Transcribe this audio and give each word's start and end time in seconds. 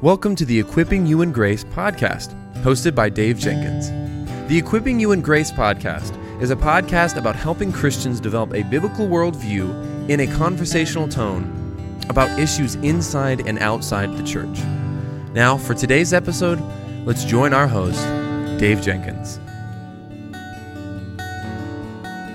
Welcome 0.00 0.36
to 0.36 0.44
the 0.44 0.60
Equipping 0.60 1.06
You 1.06 1.22
in 1.22 1.32
Grace 1.32 1.64
podcast, 1.64 2.32
hosted 2.62 2.94
by 2.94 3.08
Dave 3.08 3.36
Jenkins. 3.36 3.90
The 4.48 4.56
Equipping 4.56 5.00
You 5.00 5.10
in 5.10 5.20
Grace 5.20 5.50
podcast 5.50 6.16
is 6.40 6.52
a 6.52 6.56
podcast 6.56 7.16
about 7.16 7.34
helping 7.34 7.72
Christians 7.72 8.20
develop 8.20 8.54
a 8.54 8.62
biblical 8.62 9.08
worldview 9.08 10.08
in 10.08 10.20
a 10.20 10.36
conversational 10.36 11.08
tone 11.08 11.98
about 12.08 12.38
issues 12.38 12.76
inside 12.76 13.48
and 13.48 13.58
outside 13.58 14.16
the 14.16 14.22
church. 14.22 14.60
Now, 15.32 15.58
for 15.58 15.74
today's 15.74 16.12
episode, 16.12 16.62
let's 17.04 17.24
join 17.24 17.52
our 17.52 17.66
host, 17.66 18.00
Dave 18.60 18.80
Jenkins. 18.80 19.40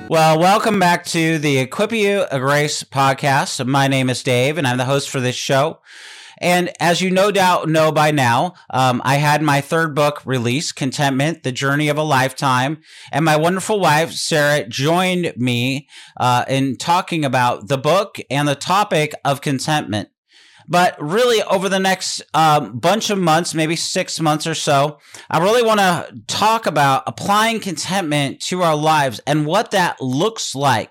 Well, 0.09 0.37
welcome 0.37 0.79
back 0.79 1.05
to 1.05 1.39
the 1.39 1.59
Equipping 1.59 2.01
You 2.01 2.25
in 2.29 2.41
Grace 2.41 2.83
podcast. 2.83 3.65
My 3.65 3.87
name 3.87 4.09
is 4.09 4.21
Dave, 4.21 4.57
and 4.57 4.67
I'm 4.67 4.77
the 4.77 4.83
host 4.83 5.09
for 5.09 5.21
this 5.21 5.37
show. 5.37 5.79
And 6.43 6.71
as 6.81 7.01
you 7.01 7.09
no 7.09 7.31
doubt 7.31 7.69
know 7.69 7.89
by 7.93 8.11
now, 8.11 8.55
um, 8.69 9.01
I 9.05 9.15
had 9.15 9.41
my 9.41 9.61
third 9.61 9.95
book 9.95 10.21
released, 10.25 10.75
Contentment, 10.75 11.43
The 11.43 11.53
Journey 11.53 11.87
of 11.87 11.97
a 11.97 12.03
Lifetime. 12.03 12.81
And 13.13 13.23
my 13.23 13.37
wonderful 13.37 13.79
wife, 13.79 14.11
Sarah, 14.11 14.67
joined 14.67 15.33
me 15.37 15.87
uh, 16.19 16.43
in 16.49 16.75
talking 16.75 17.23
about 17.23 17.69
the 17.69 17.77
book 17.77 18.17
and 18.29 18.45
the 18.45 18.55
topic 18.55 19.13
of 19.23 19.39
contentment. 19.39 20.09
But 20.67 21.01
really, 21.01 21.41
over 21.43 21.69
the 21.69 21.79
next 21.79 22.21
um, 22.33 22.77
bunch 22.77 23.09
of 23.09 23.17
months, 23.17 23.53
maybe 23.53 23.77
six 23.77 24.19
months 24.19 24.45
or 24.45 24.55
so, 24.55 24.99
I 25.29 25.39
really 25.39 25.63
want 25.63 25.79
to 25.79 26.13
talk 26.27 26.65
about 26.65 27.03
applying 27.07 27.61
contentment 27.61 28.41
to 28.47 28.63
our 28.63 28.75
lives 28.75 29.21
and 29.25 29.45
what 29.45 29.71
that 29.71 30.01
looks 30.01 30.55
like. 30.55 30.89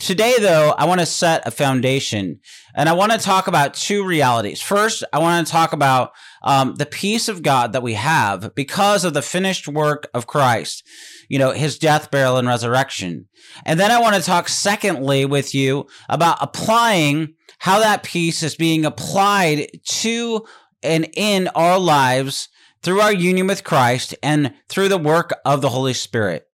Today, 0.00 0.36
though, 0.40 0.74
I 0.78 0.86
want 0.86 1.00
to 1.00 1.06
set 1.06 1.46
a 1.46 1.50
foundation 1.50 2.40
and 2.74 2.88
I 2.88 2.94
want 2.94 3.12
to 3.12 3.18
talk 3.18 3.48
about 3.48 3.74
two 3.74 4.02
realities. 4.02 4.62
First, 4.62 5.04
I 5.12 5.18
want 5.18 5.46
to 5.46 5.52
talk 5.52 5.74
about 5.74 6.12
um, 6.42 6.74
the 6.76 6.86
peace 6.86 7.28
of 7.28 7.42
God 7.42 7.74
that 7.74 7.82
we 7.82 7.92
have 7.92 8.54
because 8.54 9.04
of 9.04 9.12
the 9.12 9.20
finished 9.20 9.68
work 9.68 10.08
of 10.14 10.26
Christ, 10.26 10.88
you 11.28 11.38
know, 11.38 11.50
his 11.50 11.78
death, 11.78 12.10
burial, 12.10 12.38
and 12.38 12.48
resurrection. 12.48 13.28
And 13.66 13.78
then 13.78 13.90
I 13.90 14.00
want 14.00 14.16
to 14.16 14.22
talk, 14.22 14.48
secondly, 14.48 15.26
with 15.26 15.54
you 15.54 15.86
about 16.08 16.38
applying 16.40 17.34
how 17.58 17.80
that 17.80 18.02
peace 18.02 18.42
is 18.42 18.54
being 18.54 18.86
applied 18.86 19.68
to 19.84 20.46
and 20.82 21.10
in 21.14 21.48
our 21.48 21.78
lives 21.78 22.48
through 22.82 23.02
our 23.02 23.12
union 23.12 23.46
with 23.46 23.64
Christ 23.64 24.14
and 24.22 24.54
through 24.70 24.88
the 24.88 24.96
work 24.96 25.32
of 25.44 25.60
the 25.60 25.68
Holy 25.68 25.92
Spirit. 25.92 26.46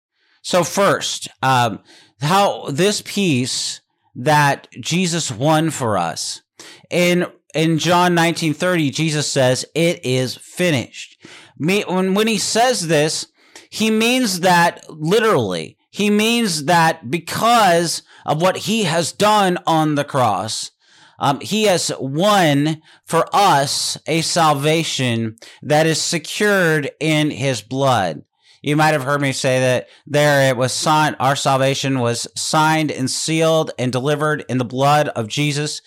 So, 0.43 0.63
first, 0.63 1.29
um, 1.43 1.81
how 2.21 2.71
this 2.71 3.03
peace 3.03 3.81
that 4.15 4.69
Jesus 4.81 5.31
won 5.31 5.71
for 5.71 5.99
us. 5.99 6.43
In 6.91 7.27
in 7.55 7.79
John 7.79 8.15
19:30, 8.15 8.91
Jesus 8.91 9.31
says, 9.31 9.65
"It 9.75 10.05
is 10.05 10.37
finished." 10.37 11.19
When 11.57 12.15
when 12.15 12.27
he 12.27 12.39
says 12.39 12.89
this, 12.89 13.27
he 13.71 13.91
means 13.91 14.41
that 14.41 14.85
literally. 14.89 15.77
He 15.91 16.11
means 16.11 16.65
that 16.65 17.11
because 17.11 18.03
of 18.27 18.43
what 18.43 18.57
he 18.59 18.85
has 18.85 19.13
done 19.13 19.59
on 19.67 19.95
the 19.95 20.05
cross, 20.05 20.71
um, 21.19 21.41
he 21.41 21.65
has 21.65 21.91
won 21.99 22.83
for 23.07 23.25
us 23.35 23.97
a 24.07 24.21
salvation 24.21 25.37
that 25.63 25.87
is 25.87 26.01
secured 26.01 26.91
in 27.01 27.31
his 27.31 27.63
blood. 27.63 28.23
You 28.67 28.75
might 28.75 28.95
have 28.95 29.05
heard 29.05 29.21
me 29.21 29.31
say 29.31 29.61
that 29.61 29.89
there 30.09 30.49
it 30.49 30.57
was 30.57 30.73
signed, 30.73 31.15
our 31.21 31.37
salvation 31.37 32.01
was 32.01 32.27
signed 32.35 32.91
and 32.91 33.09
sealed 33.09 33.71
and 33.79 33.93
delivered 33.93 34.45
in 34.49 34.59
the 34.59 34.65
blood 34.65 35.07
of 35.11 35.29
Jesus. 35.29 35.81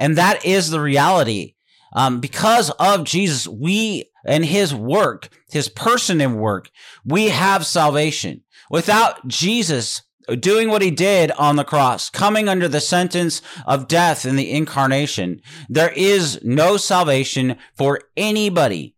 And 0.00 0.18
that 0.18 0.44
is 0.44 0.70
the 0.70 0.80
reality. 0.80 1.54
Um, 1.92 2.18
because 2.18 2.70
of 2.70 3.04
Jesus, 3.04 3.46
we 3.46 4.10
and 4.26 4.44
his 4.44 4.74
work, 4.74 5.28
his 5.52 5.68
person 5.68 6.20
and 6.20 6.40
work, 6.40 6.70
we 7.04 7.28
have 7.28 7.64
salvation. 7.64 8.42
Without 8.68 9.28
Jesus 9.28 10.02
doing 10.40 10.70
what 10.70 10.82
he 10.82 10.90
did 10.90 11.30
on 11.32 11.54
the 11.54 11.62
cross, 11.62 12.10
coming 12.10 12.48
under 12.48 12.66
the 12.66 12.80
sentence 12.80 13.42
of 13.64 13.86
death 13.86 14.26
in 14.26 14.34
the 14.34 14.50
incarnation, 14.50 15.40
there 15.68 15.92
is 15.94 16.40
no 16.42 16.78
salvation 16.78 17.58
for 17.76 18.00
anybody 18.16 18.93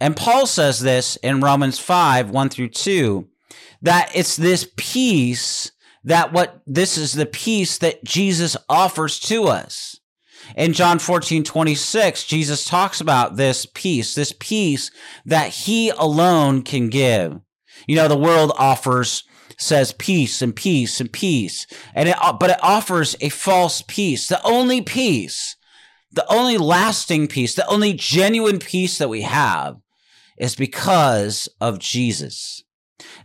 and 0.00 0.16
Paul 0.16 0.46
says 0.46 0.80
this 0.80 1.16
in 1.16 1.40
Romans 1.40 1.78
5 1.78 2.30
1 2.30 2.48
through 2.48 2.68
2 2.68 3.28
that 3.82 4.10
it's 4.14 4.36
this 4.36 4.68
peace 4.76 5.72
that 6.04 6.32
what 6.32 6.60
this 6.66 6.96
is 6.96 7.12
the 7.12 7.26
peace 7.26 7.78
that 7.78 8.04
Jesus 8.04 8.56
offers 8.68 9.18
to 9.20 9.44
us. 9.44 9.98
In 10.56 10.72
John 10.72 10.98
14 10.98 11.44
26, 11.44 12.24
Jesus 12.24 12.64
talks 12.64 13.00
about 13.00 13.36
this 13.36 13.66
peace, 13.66 14.14
this 14.14 14.34
peace 14.38 14.90
that 15.24 15.50
he 15.50 15.90
alone 15.90 16.62
can 16.62 16.88
give. 16.88 17.38
You 17.86 17.96
know, 17.96 18.08
the 18.08 18.16
world 18.16 18.52
offers 18.56 19.24
says 19.58 19.92
peace 19.98 20.40
and 20.40 20.56
peace 20.56 21.00
and 21.00 21.12
peace 21.12 21.66
and 21.94 22.08
it 22.08 22.16
but 22.38 22.48
it 22.48 22.58
offers 22.62 23.14
a 23.20 23.28
false 23.28 23.82
peace 23.86 24.26
the 24.26 24.42
only 24.42 24.80
peace 24.80 25.56
the 26.12 26.26
only 26.32 26.58
lasting 26.58 27.28
peace 27.28 27.54
the 27.54 27.66
only 27.66 27.92
genuine 27.92 28.58
peace 28.58 28.98
that 28.98 29.08
we 29.08 29.22
have 29.22 29.76
is 30.40 30.56
because 30.56 31.48
of 31.60 31.78
Jesus. 31.78 32.64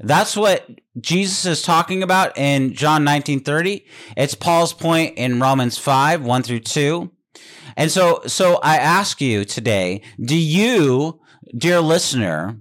That's 0.02 0.36
what 0.36 0.70
Jesus 1.00 1.46
is 1.46 1.62
talking 1.62 2.04
about 2.04 2.38
in 2.38 2.74
John 2.74 3.04
19:30. 3.04 3.86
It's 4.18 4.36
Paul's 4.36 4.74
point 4.74 5.18
in 5.18 5.40
Romans 5.40 5.78
5, 5.78 6.24
1 6.24 6.44
through 6.44 6.60
2. 6.60 7.12
And 7.78 7.90
so 7.90 8.22
so 8.28 8.60
I 8.62 8.78
ask 8.78 9.22
you 9.22 9.46
today, 9.46 10.02
do 10.20 10.38
you, 10.38 11.22
dear 11.58 11.80
listener, 11.80 12.60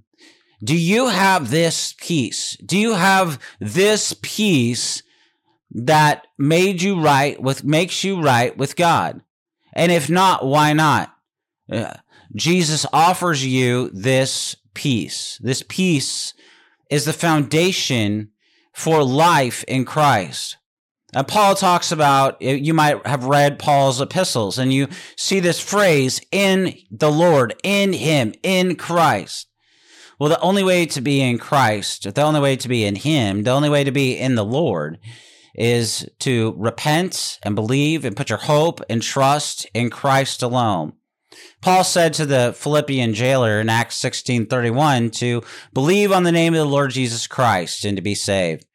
do 0.62 0.76
you 0.76 1.08
have 1.08 1.50
this 1.50 1.94
peace? 1.98 2.56
Do 2.64 2.78
you 2.78 2.94
have 2.94 3.38
this 3.60 4.16
peace 4.22 5.02
that 5.72 6.26
made 6.38 6.80
you 6.80 7.00
right 7.00 7.40
with 7.42 7.64
makes 7.64 8.04
you 8.04 8.22
right 8.22 8.56
with 8.56 8.76
God? 8.76 9.20
And 9.74 9.92
if 9.92 10.08
not, 10.08 10.46
why 10.46 10.72
not? 10.72 11.14
Uh, 11.70 11.94
Jesus 12.34 12.86
offers 12.92 13.44
you 13.44 13.90
this 13.92 14.56
peace. 14.72 15.38
This 15.42 15.62
peace 15.66 16.32
is 16.90 17.04
the 17.04 17.12
foundation 17.12 18.30
for 18.72 19.04
life 19.04 19.64
in 19.64 19.84
Christ. 19.84 20.56
And 21.12 21.28
Paul 21.28 21.54
talks 21.54 21.92
about, 21.92 22.42
you 22.42 22.74
might 22.74 23.06
have 23.06 23.24
read 23.24 23.58
Paul's 23.58 24.00
epistles, 24.00 24.58
and 24.58 24.72
you 24.72 24.88
see 25.16 25.38
this 25.38 25.60
phrase, 25.60 26.20
in 26.32 26.74
the 26.90 27.10
Lord, 27.10 27.54
in 27.62 27.92
Him, 27.92 28.34
in 28.42 28.74
Christ. 28.74 29.46
Well, 30.18 30.28
the 30.28 30.40
only 30.40 30.64
way 30.64 30.86
to 30.86 31.00
be 31.00 31.20
in 31.20 31.38
Christ, 31.38 32.12
the 32.14 32.22
only 32.22 32.40
way 32.40 32.56
to 32.56 32.68
be 32.68 32.84
in 32.84 32.96
Him, 32.96 33.44
the 33.44 33.52
only 33.52 33.68
way 33.68 33.84
to 33.84 33.92
be 33.92 34.18
in 34.18 34.34
the 34.34 34.44
Lord 34.44 34.98
is 35.54 36.08
to 36.20 36.54
repent 36.56 37.38
and 37.42 37.54
believe 37.54 38.04
and 38.04 38.16
put 38.16 38.28
your 38.28 38.38
hope 38.38 38.80
and 38.88 39.02
trust 39.02 39.66
in 39.74 39.90
Christ 39.90 40.42
alone. 40.42 40.94
Paul 41.60 41.84
said 41.84 42.12
to 42.14 42.26
the 42.26 42.54
Philippian 42.56 43.14
jailer 43.14 43.60
in 43.60 43.68
Acts 43.68 43.96
16:31 43.96 45.10
to 45.18 45.42
believe 45.72 46.12
on 46.12 46.22
the 46.22 46.32
name 46.32 46.54
of 46.54 46.58
the 46.58 46.64
Lord 46.66 46.90
Jesus 46.90 47.26
Christ 47.26 47.84
and 47.84 47.96
to 47.96 48.02
be 48.02 48.14
saved. 48.14 48.66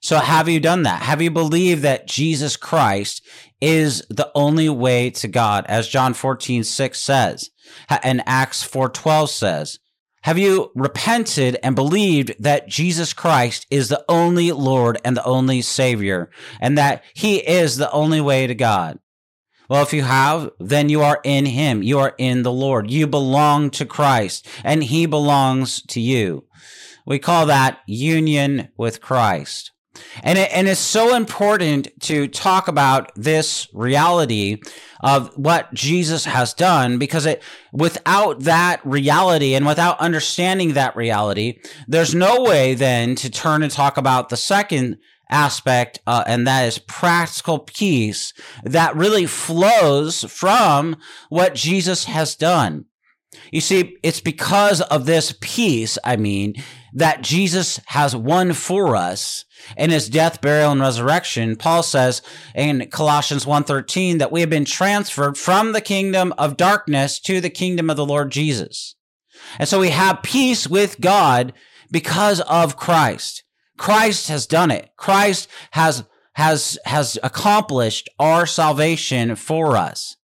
So 0.00 0.18
have 0.18 0.48
you 0.48 0.60
done 0.60 0.82
that? 0.82 1.02
Have 1.02 1.22
you 1.22 1.30
believed 1.30 1.82
that 1.82 2.06
Jesus 2.06 2.56
Christ 2.56 3.22
is 3.60 4.04
the 4.10 4.30
only 4.34 4.68
way 4.68 5.08
to 5.10 5.28
God 5.28 5.64
as 5.68 5.88
John 5.88 6.12
14:6 6.12 7.00
says 7.00 7.50
and 7.88 8.22
Acts 8.26 8.62
4:12 8.62 9.30
says? 9.30 9.78
Have 10.24 10.38
you 10.38 10.72
repented 10.74 11.58
and 11.62 11.76
believed 11.76 12.34
that 12.38 12.66
Jesus 12.66 13.12
Christ 13.12 13.66
is 13.70 13.90
the 13.90 14.02
only 14.08 14.52
Lord 14.52 14.98
and 15.04 15.14
the 15.14 15.24
only 15.24 15.60
Savior 15.60 16.30
and 16.62 16.78
that 16.78 17.04
he 17.12 17.46
is 17.46 17.76
the 17.76 17.92
only 17.92 18.22
way 18.22 18.46
to 18.46 18.54
God? 18.54 18.98
Well, 19.68 19.82
if 19.82 19.92
you 19.92 20.02
have, 20.02 20.50
then 20.58 20.88
you 20.88 21.02
are 21.02 21.20
in 21.24 21.44
him. 21.44 21.82
You 21.82 21.98
are 21.98 22.14
in 22.16 22.42
the 22.42 22.50
Lord. 22.50 22.90
You 22.90 23.06
belong 23.06 23.68
to 23.72 23.84
Christ 23.84 24.46
and 24.64 24.84
he 24.84 25.04
belongs 25.04 25.82
to 25.88 26.00
you. 26.00 26.46
We 27.04 27.18
call 27.18 27.44
that 27.44 27.80
union 27.86 28.68
with 28.78 29.02
Christ. 29.02 29.72
And, 30.22 30.38
it, 30.38 30.50
and 30.52 30.68
it's 30.68 30.80
so 30.80 31.14
important 31.14 31.88
to 32.02 32.28
talk 32.28 32.68
about 32.68 33.12
this 33.14 33.68
reality 33.72 34.60
of 35.00 35.36
what 35.36 35.72
Jesus 35.74 36.24
has 36.24 36.54
done 36.54 36.98
because 36.98 37.26
it, 37.26 37.42
without 37.72 38.40
that 38.40 38.80
reality 38.84 39.54
and 39.54 39.66
without 39.66 39.98
understanding 40.00 40.72
that 40.72 40.96
reality, 40.96 41.58
there's 41.86 42.14
no 42.14 42.42
way 42.42 42.74
then 42.74 43.14
to 43.16 43.30
turn 43.30 43.62
and 43.62 43.70
talk 43.70 43.96
about 43.96 44.28
the 44.28 44.36
second 44.36 44.98
aspect, 45.30 46.00
uh, 46.06 46.22
and 46.26 46.46
that 46.46 46.66
is 46.66 46.78
practical 46.78 47.58
peace 47.58 48.32
that 48.62 48.96
really 48.96 49.26
flows 49.26 50.24
from 50.24 50.96
what 51.28 51.54
Jesus 51.54 52.04
has 52.04 52.34
done. 52.34 52.86
You 53.50 53.60
see, 53.60 53.96
it's 54.02 54.20
because 54.20 54.80
of 54.80 55.06
this 55.06 55.34
peace, 55.40 55.98
I 56.04 56.16
mean, 56.16 56.54
that 56.92 57.22
Jesus 57.22 57.80
has 57.86 58.14
won 58.14 58.52
for 58.52 58.96
us 58.96 59.44
in 59.76 59.90
his 59.90 60.08
death, 60.08 60.40
burial, 60.40 60.72
and 60.72 60.80
resurrection. 60.80 61.56
Paul 61.56 61.82
says 61.82 62.22
in 62.54 62.88
Colossians 62.90 63.44
1.13 63.44 64.18
that 64.18 64.32
we 64.32 64.40
have 64.40 64.50
been 64.50 64.64
transferred 64.64 65.36
from 65.36 65.72
the 65.72 65.80
kingdom 65.80 66.32
of 66.38 66.56
darkness 66.56 67.18
to 67.20 67.40
the 67.40 67.50
kingdom 67.50 67.90
of 67.90 67.96
the 67.96 68.06
Lord 68.06 68.30
Jesus. 68.30 68.94
And 69.58 69.68
so 69.68 69.80
we 69.80 69.90
have 69.90 70.22
peace 70.22 70.68
with 70.68 71.00
God 71.00 71.52
because 71.90 72.40
of 72.42 72.76
Christ. 72.76 73.44
Christ 73.76 74.28
has 74.28 74.46
done 74.46 74.70
it. 74.70 74.90
Christ 74.96 75.48
has, 75.72 76.04
has, 76.34 76.78
has 76.84 77.18
accomplished 77.22 78.08
our 78.18 78.46
salvation 78.46 79.36
for 79.36 79.76
us. 79.76 80.16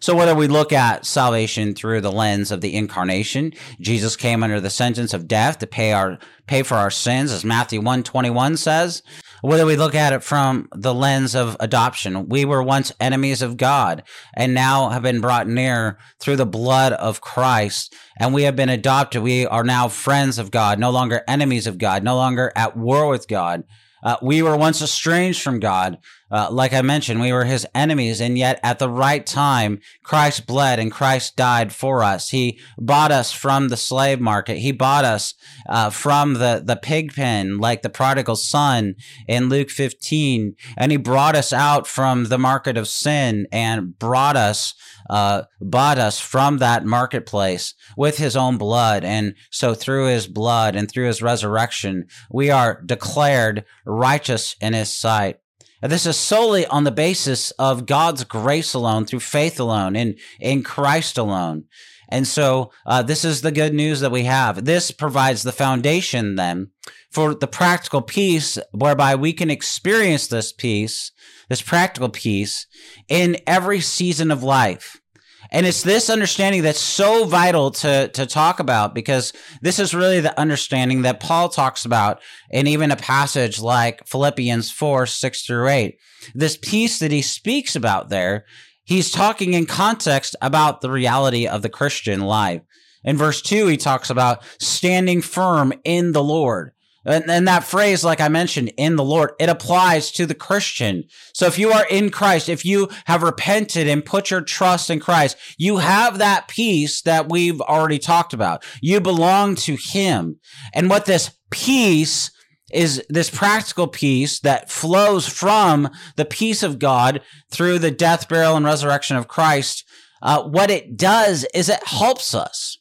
So 0.00 0.14
whether 0.14 0.34
we 0.34 0.48
look 0.48 0.72
at 0.72 1.06
salvation 1.06 1.74
through 1.74 2.00
the 2.00 2.12
lens 2.12 2.50
of 2.50 2.60
the 2.60 2.74
incarnation, 2.74 3.52
Jesus 3.80 4.16
came 4.16 4.42
under 4.42 4.60
the 4.60 4.70
sentence 4.70 5.14
of 5.14 5.28
death 5.28 5.58
to 5.58 5.66
pay 5.66 5.92
our 5.92 6.18
pay 6.46 6.62
for 6.62 6.74
our 6.74 6.90
sins 6.90 7.32
as 7.32 7.44
Matthew 7.44 7.78
121 7.78 8.58
says, 8.58 9.02
whether 9.44 9.66
we 9.66 9.76
look 9.76 9.94
at 9.94 10.14
it 10.14 10.22
from 10.22 10.68
the 10.74 10.94
lens 10.94 11.34
of 11.34 11.54
adoption, 11.60 12.30
we 12.30 12.46
were 12.46 12.62
once 12.62 12.92
enemies 12.98 13.42
of 13.42 13.58
God 13.58 14.02
and 14.34 14.54
now 14.54 14.88
have 14.88 15.02
been 15.02 15.20
brought 15.20 15.46
near 15.46 15.98
through 16.18 16.36
the 16.36 16.46
blood 16.46 16.94
of 16.94 17.20
Christ 17.20 17.94
and 18.18 18.32
we 18.32 18.44
have 18.44 18.56
been 18.56 18.70
adopted. 18.70 19.22
We 19.22 19.46
are 19.46 19.64
now 19.64 19.88
friends 19.88 20.38
of 20.38 20.50
God, 20.50 20.78
no 20.78 20.90
longer 20.90 21.22
enemies 21.28 21.66
of 21.66 21.76
God, 21.76 22.02
no 22.02 22.16
longer 22.16 22.52
at 22.56 22.74
war 22.74 23.08
with 23.08 23.28
God. 23.28 23.64
Uh, 24.02 24.16
we 24.22 24.42
were 24.42 24.56
once 24.56 24.80
estranged 24.80 25.42
from 25.42 25.60
God. 25.60 25.98
Uh, 26.30 26.48
like 26.50 26.72
I 26.72 26.82
mentioned, 26.82 27.20
we 27.20 27.32
were 27.32 27.44
his 27.44 27.66
enemies, 27.74 28.20
and 28.20 28.36
yet 28.38 28.58
at 28.62 28.78
the 28.78 28.88
right 28.88 29.24
time, 29.24 29.80
Christ 30.02 30.46
bled 30.46 30.78
and 30.78 30.90
Christ 30.90 31.36
died 31.36 31.72
for 31.72 32.02
us. 32.02 32.30
He 32.30 32.58
bought 32.78 33.12
us 33.12 33.32
from 33.32 33.68
the 33.68 33.76
slave 33.76 34.20
market. 34.20 34.58
He 34.58 34.72
bought 34.72 35.04
us 35.04 35.34
uh, 35.68 35.90
from 35.90 36.34
the, 36.34 36.62
the 36.64 36.76
pig 36.76 37.14
pen, 37.14 37.58
like 37.58 37.82
the 37.82 37.90
prodigal 37.90 38.36
son 38.36 38.94
in 39.28 39.48
Luke 39.48 39.70
15. 39.70 40.56
And 40.76 40.92
he 40.92 40.98
brought 40.98 41.36
us 41.36 41.52
out 41.52 41.86
from 41.86 42.24
the 42.24 42.38
market 42.38 42.76
of 42.76 42.88
sin 42.88 43.46
and 43.52 43.98
brought 43.98 44.36
us 44.36 44.74
uh, 45.10 45.42
bought 45.60 45.98
us 45.98 46.18
from 46.18 46.58
that 46.58 46.84
marketplace 46.84 47.74
with 47.96 48.16
his 48.16 48.36
own 48.36 48.56
blood. 48.56 49.04
And 49.04 49.34
so 49.50 49.74
through 49.74 50.06
his 50.06 50.26
blood 50.26 50.74
and 50.74 50.90
through 50.90 51.06
his 51.06 51.22
resurrection, 51.22 52.06
we 52.30 52.50
are 52.50 52.82
declared 52.82 53.64
righteous 53.84 54.56
in 54.60 54.72
his 54.72 54.90
sight. 54.90 55.40
This 55.88 56.06
is 56.06 56.16
solely 56.16 56.66
on 56.66 56.84
the 56.84 56.90
basis 56.90 57.50
of 57.52 57.84
God's 57.84 58.24
grace 58.24 58.72
alone, 58.72 59.04
through 59.04 59.20
faith 59.20 59.60
alone, 59.60 59.96
in, 59.96 60.16
in 60.40 60.62
Christ 60.62 61.18
alone. 61.18 61.64
And 62.08 62.26
so 62.26 62.70
uh, 62.86 63.02
this 63.02 63.24
is 63.24 63.42
the 63.42 63.52
good 63.52 63.74
news 63.74 64.00
that 64.00 64.12
we 64.12 64.24
have. 64.24 64.64
This 64.64 64.90
provides 64.90 65.42
the 65.42 65.52
foundation 65.52 66.36
then 66.36 66.70
for 67.10 67.34
the 67.34 67.46
practical 67.46 68.02
peace 68.02 68.58
whereby 68.72 69.14
we 69.14 69.32
can 69.32 69.50
experience 69.50 70.26
this 70.26 70.52
peace, 70.52 71.12
this 71.48 71.62
practical 71.62 72.08
peace 72.08 72.66
in 73.08 73.36
every 73.46 73.80
season 73.80 74.30
of 74.30 74.42
life. 74.42 75.00
And 75.50 75.66
it's 75.66 75.82
this 75.82 76.10
understanding 76.10 76.62
that's 76.62 76.80
so 76.80 77.24
vital 77.24 77.70
to, 77.72 78.08
to 78.08 78.26
talk 78.26 78.60
about 78.60 78.94
because 78.94 79.32
this 79.62 79.78
is 79.78 79.94
really 79.94 80.20
the 80.20 80.38
understanding 80.38 81.02
that 81.02 81.20
Paul 81.20 81.48
talks 81.48 81.84
about 81.84 82.20
in 82.50 82.66
even 82.66 82.90
a 82.90 82.96
passage 82.96 83.60
like 83.60 84.06
Philippians 84.06 84.70
4, 84.70 85.06
6 85.06 85.46
through 85.46 85.68
8. 85.68 85.98
This 86.34 86.56
peace 86.56 86.98
that 86.98 87.12
he 87.12 87.22
speaks 87.22 87.76
about 87.76 88.08
there, 88.08 88.44
he's 88.84 89.10
talking 89.10 89.54
in 89.54 89.66
context 89.66 90.34
about 90.40 90.80
the 90.80 90.90
reality 90.90 91.46
of 91.46 91.62
the 91.62 91.68
Christian 91.68 92.20
life. 92.20 92.62
In 93.04 93.18
verse 93.18 93.42
2, 93.42 93.66
he 93.66 93.76
talks 93.76 94.08
about 94.10 94.42
standing 94.58 95.20
firm 95.20 95.72
in 95.84 96.12
the 96.12 96.24
Lord. 96.24 96.72
And, 97.04 97.30
and 97.30 97.46
that 97.48 97.64
phrase, 97.64 98.04
like 98.04 98.20
I 98.20 98.28
mentioned, 98.28 98.72
in 98.76 98.96
the 98.96 99.04
Lord, 99.04 99.32
it 99.38 99.48
applies 99.48 100.10
to 100.12 100.26
the 100.26 100.34
Christian. 100.34 101.04
So 101.32 101.46
if 101.46 101.58
you 101.58 101.70
are 101.70 101.86
in 101.86 102.10
Christ, 102.10 102.48
if 102.48 102.64
you 102.64 102.88
have 103.06 103.22
repented 103.22 103.88
and 103.88 104.04
put 104.04 104.30
your 104.30 104.40
trust 104.40 104.90
in 104.90 105.00
Christ, 105.00 105.36
you 105.58 105.78
have 105.78 106.18
that 106.18 106.48
peace 106.48 107.02
that 107.02 107.30
we've 107.30 107.60
already 107.60 107.98
talked 107.98 108.32
about. 108.32 108.64
You 108.80 109.00
belong 109.00 109.54
to 109.56 109.76
Him. 109.76 110.38
And 110.72 110.88
what 110.88 111.06
this 111.06 111.30
peace 111.50 112.30
is 112.72 113.04
this 113.08 113.30
practical 113.30 113.86
peace 113.86 114.40
that 114.40 114.70
flows 114.70 115.28
from 115.28 115.88
the 116.16 116.24
peace 116.24 116.62
of 116.62 116.78
God 116.78 117.20
through 117.50 117.78
the 117.78 117.90
death, 117.90 118.28
burial, 118.28 118.56
and 118.56 118.66
resurrection 118.66 119.16
of 119.16 119.28
Christ. 119.28 119.84
Uh, 120.22 120.42
what 120.42 120.70
it 120.70 120.96
does 120.96 121.46
is 121.54 121.68
it 121.68 121.86
helps 121.86 122.34
us 122.34 122.78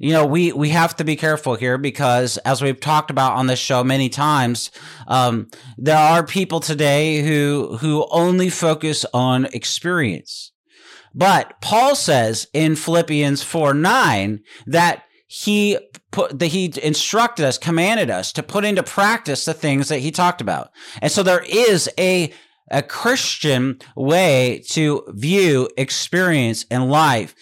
you 0.00 0.14
know, 0.14 0.24
we, 0.24 0.50
we 0.52 0.70
have 0.70 0.96
to 0.96 1.04
be 1.04 1.14
careful 1.14 1.56
here 1.56 1.76
because 1.76 2.38
as 2.38 2.62
we've 2.62 2.80
talked 2.80 3.10
about 3.10 3.34
on 3.34 3.48
this 3.48 3.58
show 3.58 3.84
many 3.84 4.08
times, 4.08 4.70
um, 5.06 5.50
there 5.76 5.98
are 5.98 6.24
people 6.24 6.58
today 6.58 7.20
who, 7.20 7.76
who 7.76 8.08
only 8.10 8.48
focus 8.48 9.04
on 9.12 9.44
experience. 9.52 10.52
But 11.14 11.60
Paul 11.60 11.94
says 11.94 12.48
in 12.54 12.76
Philippians 12.76 13.42
4 13.42 13.74
9 13.74 14.40
that 14.68 15.04
he 15.26 15.78
put 16.10 16.38
that 16.38 16.46
he 16.46 16.72
instructed 16.82 17.44
us, 17.44 17.58
commanded 17.58 18.08
us 18.10 18.32
to 18.32 18.42
put 18.42 18.64
into 18.64 18.82
practice 18.82 19.44
the 19.44 19.52
things 19.52 19.88
that 19.88 19.98
he 19.98 20.10
talked 20.10 20.40
about. 20.40 20.70
And 21.02 21.12
so 21.12 21.22
there 21.22 21.44
is 21.46 21.90
a 21.98 22.32
a 22.70 22.82
Christian 22.82 23.80
way 23.96 24.62
to 24.68 25.04
view 25.08 25.68
experience 25.76 26.64
in 26.70 26.88
life 26.88 27.34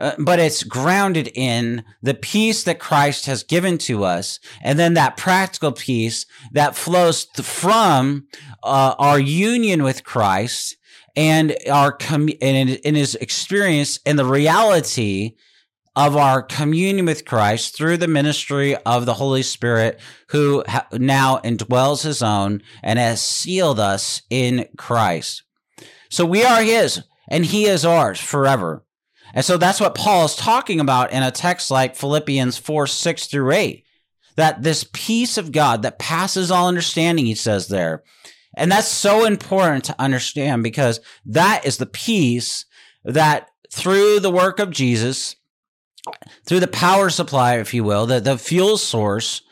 uh, 0.00 0.14
but 0.18 0.38
it's 0.38 0.64
grounded 0.64 1.30
in 1.34 1.84
the 2.02 2.14
peace 2.14 2.64
that 2.64 2.80
Christ 2.80 3.26
has 3.26 3.42
given 3.42 3.78
to 3.78 4.04
us, 4.04 4.40
and 4.62 4.78
then 4.78 4.94
that 4.94 5.16
practical 5.16 5.72
peace 5.72 6.26
that 6.52 6.74
flows 6.74 7.26
th- 7.26 7.46
from 7.46 8.26
uh, 8.62 8.94
our 8.98 9.20
union 9.20 9.82
with 9.82 10.02
Christ 10.02 10.76
and 11.14 11.54
our 11.70 11.92
com- 11.92 12.30
and 12.40 12.70
in 12.70 12.94
his 12.94 13.14
experience 13.16 14.00
and 14.06 14.18
the 14.18 14.24
reality 14.24 15.34
of 15.96 16.16
our 16.16 16.42
communion 16.42 17.04
with 17.04 17.24
Christ 17.24 17.76
through 17.76 17.96
the 17.98 18.08
ministry 18.08 18.76
of 18.76 19.06
the 19.06 19.14
Holy 19.14 19.42
Spirit, 19.42 20.00
who 20.28 20.64
ha- 20.66 20.86
now 20.92 21.38
indwells 21.38 22.04
His 22.04 22.22
own 22.22 22.62
and 22.82 22.98
has 22.98 23.20
sealed 23.20 23.80
us 23.80 24.22
in 24.30 24.66
Christ. 24.78 25.42
So 26.08 26.24
we 26.24 26.44
are 26.44 26.62
His, 26.62 27.02
and 27.28 27.44
He 27.44 27.66
is 27.66 27.84
ours 27.84 28.20
forever. 28.20 28.84
And 29.34 29.44
so 29.44 29.56
that's 29.56 29.80
what 29.80 29.94
Paul 29.94 30.24
is 30.24 30.36
talking 30.36 30.80
about 30.80 31.12
in 31.12 31.22
a 31.22 31.30
text 31.30 31.70
like 31.70 31.96
Philippians 31.96 32.58
4 32.58 32.86
6 32.86 33.26
through 33.26 33.52
8. 33.52 33.84
That 34.36 34.62
this 34.62 34.86
peace 34.92 35.38
of 35.38 35.52
God 35.52 35.82
that 35.82 35.98
passes 35.98 36.50
all 36.50 36.68
understanding, 36.68 37.26
he 37.26 37.34
says 37.34 37.68
there. 37.68 38.02
And 38.56 38.70
that's 38.70 38.88
so 38.88 39.24
important 39.24 39.84
to 39.84 40.00
understand 40.00 40.62
because 40.62 41.00
that 41.26 41.64
is 41.64 41.76
the 41.76 41.86
peace 41.86 42.64
that 43.04 43.48
through 43.72 44.20
the 44.20 44.30
work 44.30 44.58
of 44.58 44.70
Jesus, 44.70 45.36
through 46.46 46.60
the 46.60 46.66
power 46.66 47.10
supply, 47.10 47.58
if 47.58 47.72
you 47.72 47.84
will, 47.84 48.06
the, 48.06 48.20
the 48.20 48.38
fuel 48.38 48.76
source 48.76 49.42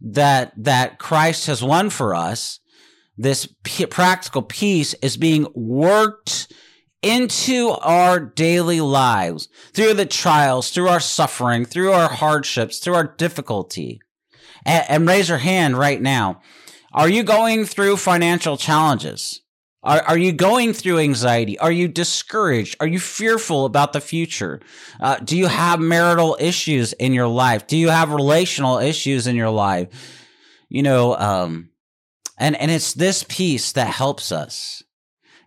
that, 0.00 0.52
that 0.56 0.98
Christ 0.98 1.46
has 1.46 1.62
won 1.62 1.90
for 1.90 2.14
us, 2.14 2.60
this 3.16 3.48
p- 3.64 3.86
practical 3.86 4.42
peace 4.42 4.94
is 4.94 5.16
being 5.16 5.46
worked 5.54 6.52
into 7.02 7.70
our 7.80 8.18
daily 8.18 8.80
lives 8.80 9.48
through 9.72 9.94
the 9.94 10.06
trials, 10.06 10.70
through 10.70 10.88
our 10.88 11.00
suffering, 11.00 11.64
through 11.64 11.92
our 11.92 12.08
hardships, 12.08 12.78
through 12.78 12.94
our 12.94 13.14
difficulty. 13.16 14.00
And, 14.64 14.84
and 14.88 15.08
raise 15.08 15.28
your 15.28 15.38
hand 15.38 15.78
right 15.78 16.00
now. 16.00 16.40
Are 16.92 17.08
you 17.08 17.22
going 17.22 17.64
through 17.64 17.98
financial 17.98 18.56
challenges? 18.56 19.42
Are, 19.82 20.02
are 20.02 20.18
you 20.18 20.32
going 20.32 20.72
through 20.72 20.98
anxiety? 20.98 21.58
Are 21.58 21.70
you 21.70 21.86
discouraged? 21.86 22.76
Are 22.80 22.86
you 22.86 22.98
fearful 22.98 23.64
about 23.64 23.92
the 23.92 24.00
future? 24.00 24.60
Uh, 24.98 25.16
do 25.18 25.36
you 25.36 25.46
have 25.46 25.78
marital 25.78 26.36
issues 26.40 26.92
in 26.94 27.12
your 27.12 27.28
life? 27.28 27.66
Do 27.66 27.76
you 27.76 27.88
have 27.88 28.10
relational 28.10 28.78
issues 28.78 29.26
in 29.26 29.36
your 29.36 29.50
life? 29.50 29.88
You 30.68 30.82
know, 30.82 31.16
um, 31.16 31.70
and, 32.36 32.56
and 32.56 32.70
it's 32.70 32.92
this 32.94 33.24
peace 33.28 33.72
that 33.72 33.88
helps 33.88 34.32
us. 34.32 34.82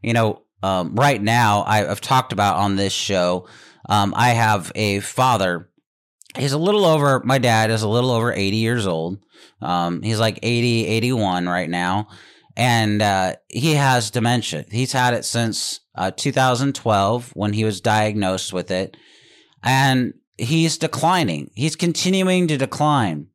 You 0.01 0.13
know, 0.13 0.43
um, 0.63 0.95
right 0.95 1.21
now, 1.21 1.63
I, 1.65 1.77
have 1.77 2.01
talked 2.01 2.33
about 2.33 2.57
on 2.57 2.75
this 2.75 2.93
show. 2.93 3.47
Um, 3.89 4.13
I 4.15 4.29
have 4.29 4.71
a 4.75 4.99
father. 4.99 5.69
He's 6.37 6.53
a 6.53 6.57
little 6.57 6.85
over, 6.85 7.21
my 7.25 7.39
dad 7.39 7.71
is 7.71 7.81
a 7.81 7.89
little 7.89 8.11
over 8.11 8.31
80 8.31 8.57
years 8.57 8.87
old. 8.87 9.19
Um, 9.61 10.01
he's 10.01 10.19
like 10.19 10.39
80, 10.41 10.87
81 10.87 11.47
right 11.47 11.69
now. 11.69 12.07
And 12.55 13.01
uh, 13.01 13.35
he 13.47 13.73
has 13.73 14.11
dementia. 14.11 14.65
He's 14.69 14.91
had 14.91 15.13
it 15.13 15.25
since 15.25 15.79
uh, 15.95 16.11
2012 16.11 17.31
when 17.33 17.53
he 17.53 17.63
was 17.63 17.81
diagnosed 17.81 18.53
with 18.53 18.71
it. 18.71 18.97
And 19.63 20.13
he's 20.37 20.77
declining. 20.77 21.51
He's 21.55 21.75
continuing 21.75 22.47
to 22.47 22.57
decline. 22.57 23.27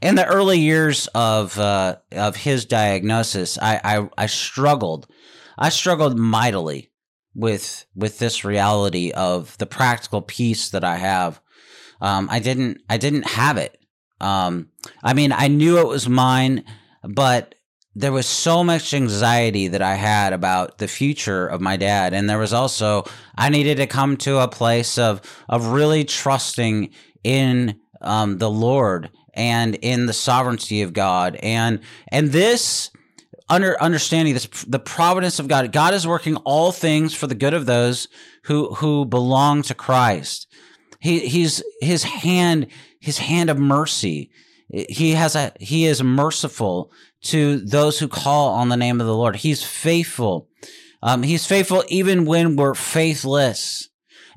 In 0.00 0.14
the 0.14 0.26
early 0.26 0.60
years 0.60 1.08
of 1.14 1.58
uh, 1.58 1.96
of 2.12 2.36
his 2.36 2.64
diagnosis, 2.64 3.58
I, 3.60 3.80
I, 3.82 4.08
I 4.16 4.26
struggled 4.26 5.08
I 5.58 5.70
struggled 5.70 6.18
mightily 6.18 6.90
with 7.34 7.86
with 7.94 8.18
this 8.18 8.44
reality 8.44 9.12
of 9.12 9.56
the 9.58 9.66
practical 9.66 10.22
peace 10.22 10.70
that 10.70 10.84
I 10.84 10.96
have. 10.96 11.40
Um, 12.00 12.28
I 12.30 12.38
didn't 12.40 12.82
I 12.88 12.96
didn't 12.98 13.28
have 13.28 13.56
it 13.56 13.78
Um, 14.20 14.70
I 15.02 15.14
mean, 15.14 15.32
I 15.32 15.48
knew 15.48 15.78
it 15.78 15.86
was 15.86 16.08
mine, 16.08 16.64
but 17.02 17.54
there 17.94 18.12
was 18.12 18.26
so 18.26 18.64
much 18.64 18.94
anxiety 18.94 19.68
that 19.68 19.82
I 19.82 19.94
had 19.94 20.32
about 20.32 20.78
the 20.78 20.88
future 20.88 21.46
of 21.46 21.60
my 21.60 21.76
dad. 21.76 22.14
And 22.14 22.28
there 22.28 22.38
was 22.38 22.52
also, 22.52 23.04
I 23.36 23.50
needed 23.50 23.76
to 23.76 23.86
come 23.86 24.16
to 24.18 24.38
a 24.38 24.48
place 24.48 24.98
of, 24.98 25.20
of 25.48 25.68
really 25.68 26.04
trusting 26.04 26.90
in 27.22 27.80
um, 28.00 28.38
the 28.38 28.50
Lord 28.50 29.10
and 29.34 29.76
in 29.76 30.06
the 30.06 30.12
sovereignty 30.12 30.82
of 30.82 30.92
God. 30.92 31.36
And, 31.42 31.80
and 32.08 32.30
this, 32.30 32.90
under 33.48 33.80
understanding 33.80 34.34
this, 34.34 34.46
the 34.66 34.78
providence 34.78 35.38
of 35.38 35.48
God, 35.48 35.70
God 35.72 35.94
is 35.94 36.06
working 36.06 36.36
all 36.36 36.72
things 36.72 37.14
for 37.14 37.26
the 37.26 37.34
good 37.34 37.54
of 37.54 37.66
those 37.66 38.08
who, 38.44 38.74
who 38.74 39.04
belong 39.04 39.62
to 39.62 39.74
Christ. 39.74 40.46
He, 41.00 41.20
he's, 41.20 41.62
his 41.80 42.04
hand, 42.04 42.68
his 43.00 43.18
hand 43.18 43.50
of 43.50 43.58
mercy. 43.58 44.30
He 44.68 45.12
has 45.12 45.36
a, 45.36 45.52
he 45.60 45.84
is 45.84 46.02
merciful 46.02 46.90
to 47.24 47.60
those 47.60 47.98
who 47.98 48.08
call 48.08 48.54
on 48.54 48.70
the 48.70 48.76
name 48.76 49.00
of 49.00 49.06
the 49.06 49.14
Lord. 49.14 49.36
He's 49.36 49.62
faithful. 49.62 50.48
Um, 51.02 51.22
he's 51.22 51.46
faithful 51.46 51.84
even 51.88 52.24
when 52.24 52.56
we're 52.56 52.74
faithless. 52.74 53.90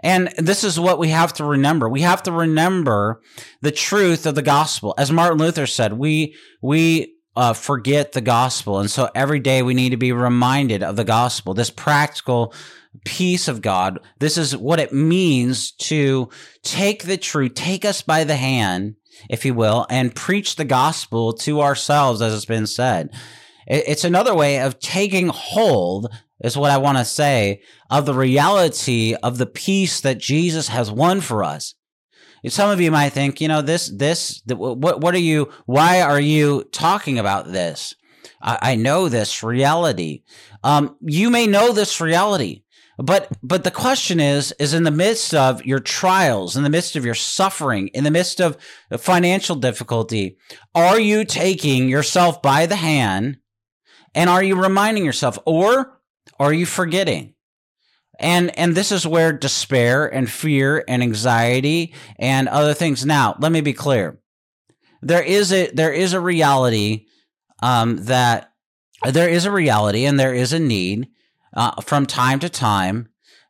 And 0.03 0.31
this 0.37 0.63
is 0.63 0.79
what 0.79 0.99
we 0.99 1.09
have 1.09 1.33
to 1.33 1.45
remember. 1.45 1.89
We 1.89 2.01
have 2.01 2.21
to 2.23 2.31
remember 2.31 3.21
the 3.61 3.71
truth 3.71 4.25
of 4.25 4.35
the 4.35 4.41
gospel. 4.41 4.93
As 4.97 5.11
Martin 5.11 5.39
Luther 5.39 5.65
said, 5.65 5.93
we, 5.93 6.35
we, 6.61 7.15
uh, 7.37 7.53
forget 7.53 8.11
the 8.11 8.21
gospel. 8.21 8.79
And 8.79 8.91
so 8.91 9.09
every 9.15 9.39
day 9.39 9.61
we 9.61 9.73
need 9.73 9.91
to 9.91 9.97
be 9.97 10.11
reminded 10.11 10.83
of 10.83 10.95
the 10.95 11.03
gospel, 11.05 11.53
this 11.53 11.69
practical 11.69 12.53
peace 13.05 13.47
of 13.47 13.61
God. 13.61 13.99
This 14.19 14.37
is 14.37 14.57
what 14.57 14.79
it 14.79 14.91
means 14.91 15.71
to 15.71 16.29
take 16.63 17.03
the 17.03 17.17
truth, 17.17 17.53
take 17.53 17.85
us 17.85 18.01
by 18.01 18.23
the 18.23 18.35
hand 18.35 18.95
if 19.29 19.45
you 19.45 19.53
will, 19.53 19.85
and 19.89 20.15
preach 20.15 20.55
the 20.55 20.65
gospel 20.65 21.33
to 21.33 21.61
ourselves, 21.61 22.21
as 22.21 22.33
it's 22.33 22.45
been 22.45 22.67
said. 22.67 23.09
It's 23.65 24.03
another 24.03 24.33
way 24.33 24.59
of 24.59 24.79
taking 24.79 25.27
hold, 25.27 26.07
is 26.41 26.57
what 26.57 26.71
I 26.71 26.77
want 26.77 26.97
to 26.97 27.05
say, 27.05 27.61
of 27.89 28.05
the 28.05 28.13
reality 28.13 29.15
of 29.21 29.37
the 29.37 29.45
peace 29.45 29.99
that 30.01 30.19
Jesus 30.19 30.69
has 30.69 30.91
won 30.91 31.21
for 31.21 31.43
us. 31.43 31.75
Some 32.47 32.69
of 32.69 32.79
you 32.79 32.91
might 32.91 33.09
think, 33.09 33.41
you 33.41 33.47
know, 33.47 33.61
this, 33.61 33.89
this, 33.89 34.41
what, 34.47 35.01
what 35.01 35.15
are 35.15 35.19
you, 35.19 35.51
why 35.65 36.01
are 36.01 36.19
you 36.19 36.63
talking 36.71 37.19
about 37.19 37.51
this? 37.51 37.95
I, 38.41 38.59
I 38.61 38.75
know 38.75 39.09
this 39.09 39.43
reality. 39.43 40.23
Um, 40.63 40.95
you 41.01 41.29
may 41.29 41.47
know 41.47 41.73
this 41.73 42.01
reality, 42.01 42.63
but 42.97 43.31
but 43.43 43.63
the 43.63 43.71
question 43.71 44.19
is 44.19 44.53
is 44.53 44.73
in 44.73 44.83
the 44.83 44.91
midst 44.91 45.33
of 45.33 45.65
your 45.65 45.79
trials, 45.79 46.57
in 46.57 46.63
the 46.63 46.69
midst 46.69 46.95
of 46.95 47.05
your 47.05 47.15
suffering, 47.15 47.89
in 47.89 48.03
the 48.03 48.11
midst 48.11 48.39
of 48.39 48.57
financial 48.97 49.55
difficulty, 49.55 50.37
are 50.73 50.99
you 50.99 51.23
taking 51.23 51.89
yourself 51.89 52.41
by 52.41 52.65
the 52.65 52.75
hand 52.75 53.37
and 54.15 54.29
are 54.29 54.43
you 54.43 54.59
reminding 54.59 55.05
yourself 55.05 55.37
or 55.45 55.99
are 56.39 56.53
you 56.53 56.65
forgetting? 56.65 57.35
And 58.19 58.57
and 58.57 58.75
this 58.75 58.91
is 58.91 59.05
where 59.05 59.31
despair 59.31 60.07
and 60.07 60.29
fear 60.29 60.83
and 60.87 61.03
anxiety 61.03 61.93
and 62.17 62.47
other 62.47 62.73
things. 62.73 63.05
Now, 63.05 63.35
let 63.39 63.51
me 63.51 63.61
be 63.61 63.73
clear. 63.73 64.19
There 65.01 65.23
is 65.23 65.53
a 65.53 65.69
there 65.71 65.93
is 65.93 66.13
a 66.13 66.19
reality 66.19 67.05
um, 67.61 68.05
that 68.05 68.51
there 69.11 69.29
is 69.29 69.45
a 69.45 69.51
reality 69.51 70.05
and 70.05 70.19
there 70.19 70.33
is 70.33 70.53
a 70.53 70.59
need 70.59 71.07
uh, 71.53 71.79
from 71.81 72.05
time 72.05 72.39
to 72.39 72.49
time 72.49 73.09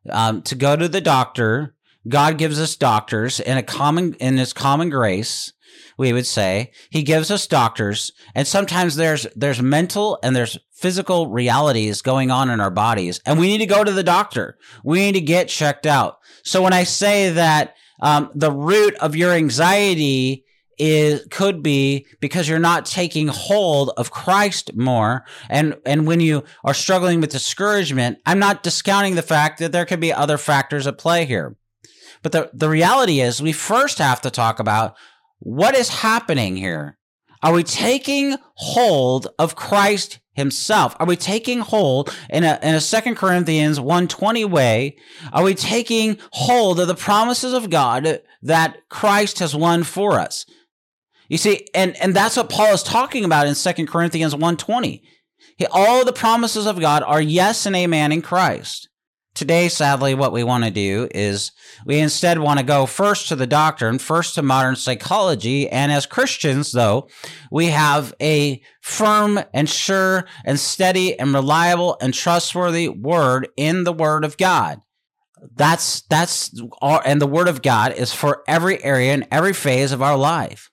um, 0.10 0.42
to 0.44 0.56
go 0.56 0.76
to 0.76 0.88
the 0.88 1.02
doctor. 1.02 1.76
God 2.08 2.38
gives 2.38 2.60
us 2.60 2.76
doctors 2.76 3.40
in 3.40 3.58
a 3.58 3.64
common 3.64 4.14
in 4.16 4.38
His 4.38 4.54
common 4.54 4.90
grace. 4.90 5.54
We 5.98 6.14
would 6.14 6.28
say 6.28 6.72
He 6.90 7.04
gives 7.04 7.32
us 7.32 7.48
doctors, 7.48 8.12
and 8.36 8.48
sometimes 8.48 8.96
there's 8.96 9.28
there's 9.36 9.62
mental 9.62 10.20
and 10.24 10.36
there's 10.36 10.58
physical 10.72 11.28
realities 11.28 12.02
going 12.02 12.30
on 12.30 12.50
in 12.50 12.60
our 12.60 12.72
bodies, 12.72 13.20
and 13.26 13.40
we 13.40 13.48
need 13.48 13.58
to 13.60 13.66
go 13.66 13.84
to 13.84 13.92
the 13.92 14.04
doctor. 14.04 14.58
We 14.84 15.00
need 15.00 15.14
to 15.14 15.22
get 15.22 15.48
checked 15.48 15.86
out. 15.86 16.20
So 16.44 16.62
when 16.62 16.74
I 16.74 16.84
say 16.84 17.32
that 17.32 17.76
um, 18.00 18.30
the 18.36 18.52
root 18.52 18.96
of 18.96 19.16
your 19.16 19.32
anxiety 19.32 20.46
is 20.78 21.26
could 21.32 21.64
be 21.64 22.06
because 22.20 22.48
you're 22.48 22.60
not 22.60 22.86
taking 22.86 23.28
hold 23.28 23.92
of 23.98 24.12
Christ 24.12 24.76
more. 24.76 25.26
And 25.50 25.76
and 25.86 26.06
when 26.06 26.20
you 26.20 26.44
are 26.64 26.74
struggling 26.74 27.22
with 27.22 27.32
discouragement, 27.32 28.20
I'm 28.26 28.40
not 28.40 28.64
discounting 28.64 29.16
the 29.16 29.22
fact 29.22 29.60
that 29.60 29.72
there 29.72 29.86
could 29.86 30.00
be 30.00 30.14
other 30.14 30.38
factors 30.38 30.86
at 30.88 30.98
play 30.98 31.26
here. 31.26 31.56
But 32.22 32.32
the, 32.32 32.50
the 32.54 32.70
reality 32.70 33.22
is 33.22 33.42
we 33.42 33.52
first 33.52 34.00
have 34.00 34.22
to 34.22 34.32
talk 34.32 34.60
about 34.60 34.96
what 35.40 35.76
is 35.76 35.90
happening 35.90 36.56
here. 36.56 36.98
Are 37.44 37.54
we 37.54 37.64
taking 37.64 38.36
hold 38.56 39.28
of 39.38 39.56
Christ 39.56 40.20
himself? 40.34 40.96
Are 41.00 41.06
we 41.06 41.16
taking 41.16 41.60
hold 41.60 42.16
in 42.30 42.44
a, 42.44 42.60
in 42.64 42.76
a 42.76 42.82
2 42.82 43.16
Corinthians 43.16 43.80
120 43.80 44.46
way? 44.46 44.98
Are 45.32 45.44
we 45.44 45.54
taking 45.54 46.18
hold 46.32 46.80
of 46.80 46.88
the 46.88 46.96
promises 46.96 47.54
of 47.54 47.70
God 47.70 48.22
that 48.42 48.90
Christ 48.90 49.40
has 49.40 49.56
won 49.56 49.84
for 49.84 50.20
us? 50.20 50.46
You 51.30 51.38
see, 51.38 51.68
and, 51.76 51.96
and 51.98 52.16
that's 52.16 52.38
what 52.38 52.50
Paul 52.50 52.74
is 52.74 52.84
talking 52.84 53.26
about 53.26 53.48
in 53.48 53.54
2 53.54 53.86
Corinthians 53.86 54.34
1.20. 54.34 55.02
All 55.72 56.06
the 56.06 56.14
promises 56.14 56.66
of 56.66 56.80
God 56.80 57.04
are 57.04 57.22
yes 57.22 57.66
and 57.66 57.76
amen 57.76 58.12
in 58.12 58.22
Christ. 58.22 58.90
Today, 59.38 59.70
sadly, 59.70 60.16
what 60.16 60.34
we 60.34 60.44
want 60.44 60.64
to 60.64 60.72
do 60.72 61.08
is 61.14 61.52
we 61.86 62.00
instead 62.00 62.40
want 62.40 62.58
to 62.58 62.66
go 62.66 62.88
first 62.88 63.28
to 63.28 63.36
the 63.36 63.46
doctrine, 63.46 64.00
first 64.00 64.34
to 64.34 64.42
modern 64.42 64.76
psychology. 64.76 65.70
And 65.70 65.92
as 65.92 66.08
Christians, 66.08 66.72
though, 66.72 67.08
we 67.52 67.68
have 67.68 68.16
a 68.20 68.64
firm 68.82 69.40
and 69.54 69.70
sure 69.70 70.26
and 70.44 70.60
steady 70.60 71.20
and 71.20 71.36
reliable 71.36 71.98
and 72.02 72.16
trustworthy 72.16 72.90
word 72.90 73.48
in 73.56 73.84
the 73.84 73.94
Word 73.94 74.26
of 74.26 74.38
God. 74.38 74.82
That's, 75.54 76.02
that's, 76.10 76.60
our, 76.82 77.04
and 77.06 77.22
the 77.22 77.28
Word 77.28 77.48
of 77.48 77.62
God 77.62 77.94
is 77.94 78.12
for 78.12 78.42
every 78.48 78.84
area 78.84 79.14
and 79.14 79.28
every 79.30 79.54
phase 79.54 79.92
of 79.92 80.02
our 80.02 80.18
life. 80.18 80.72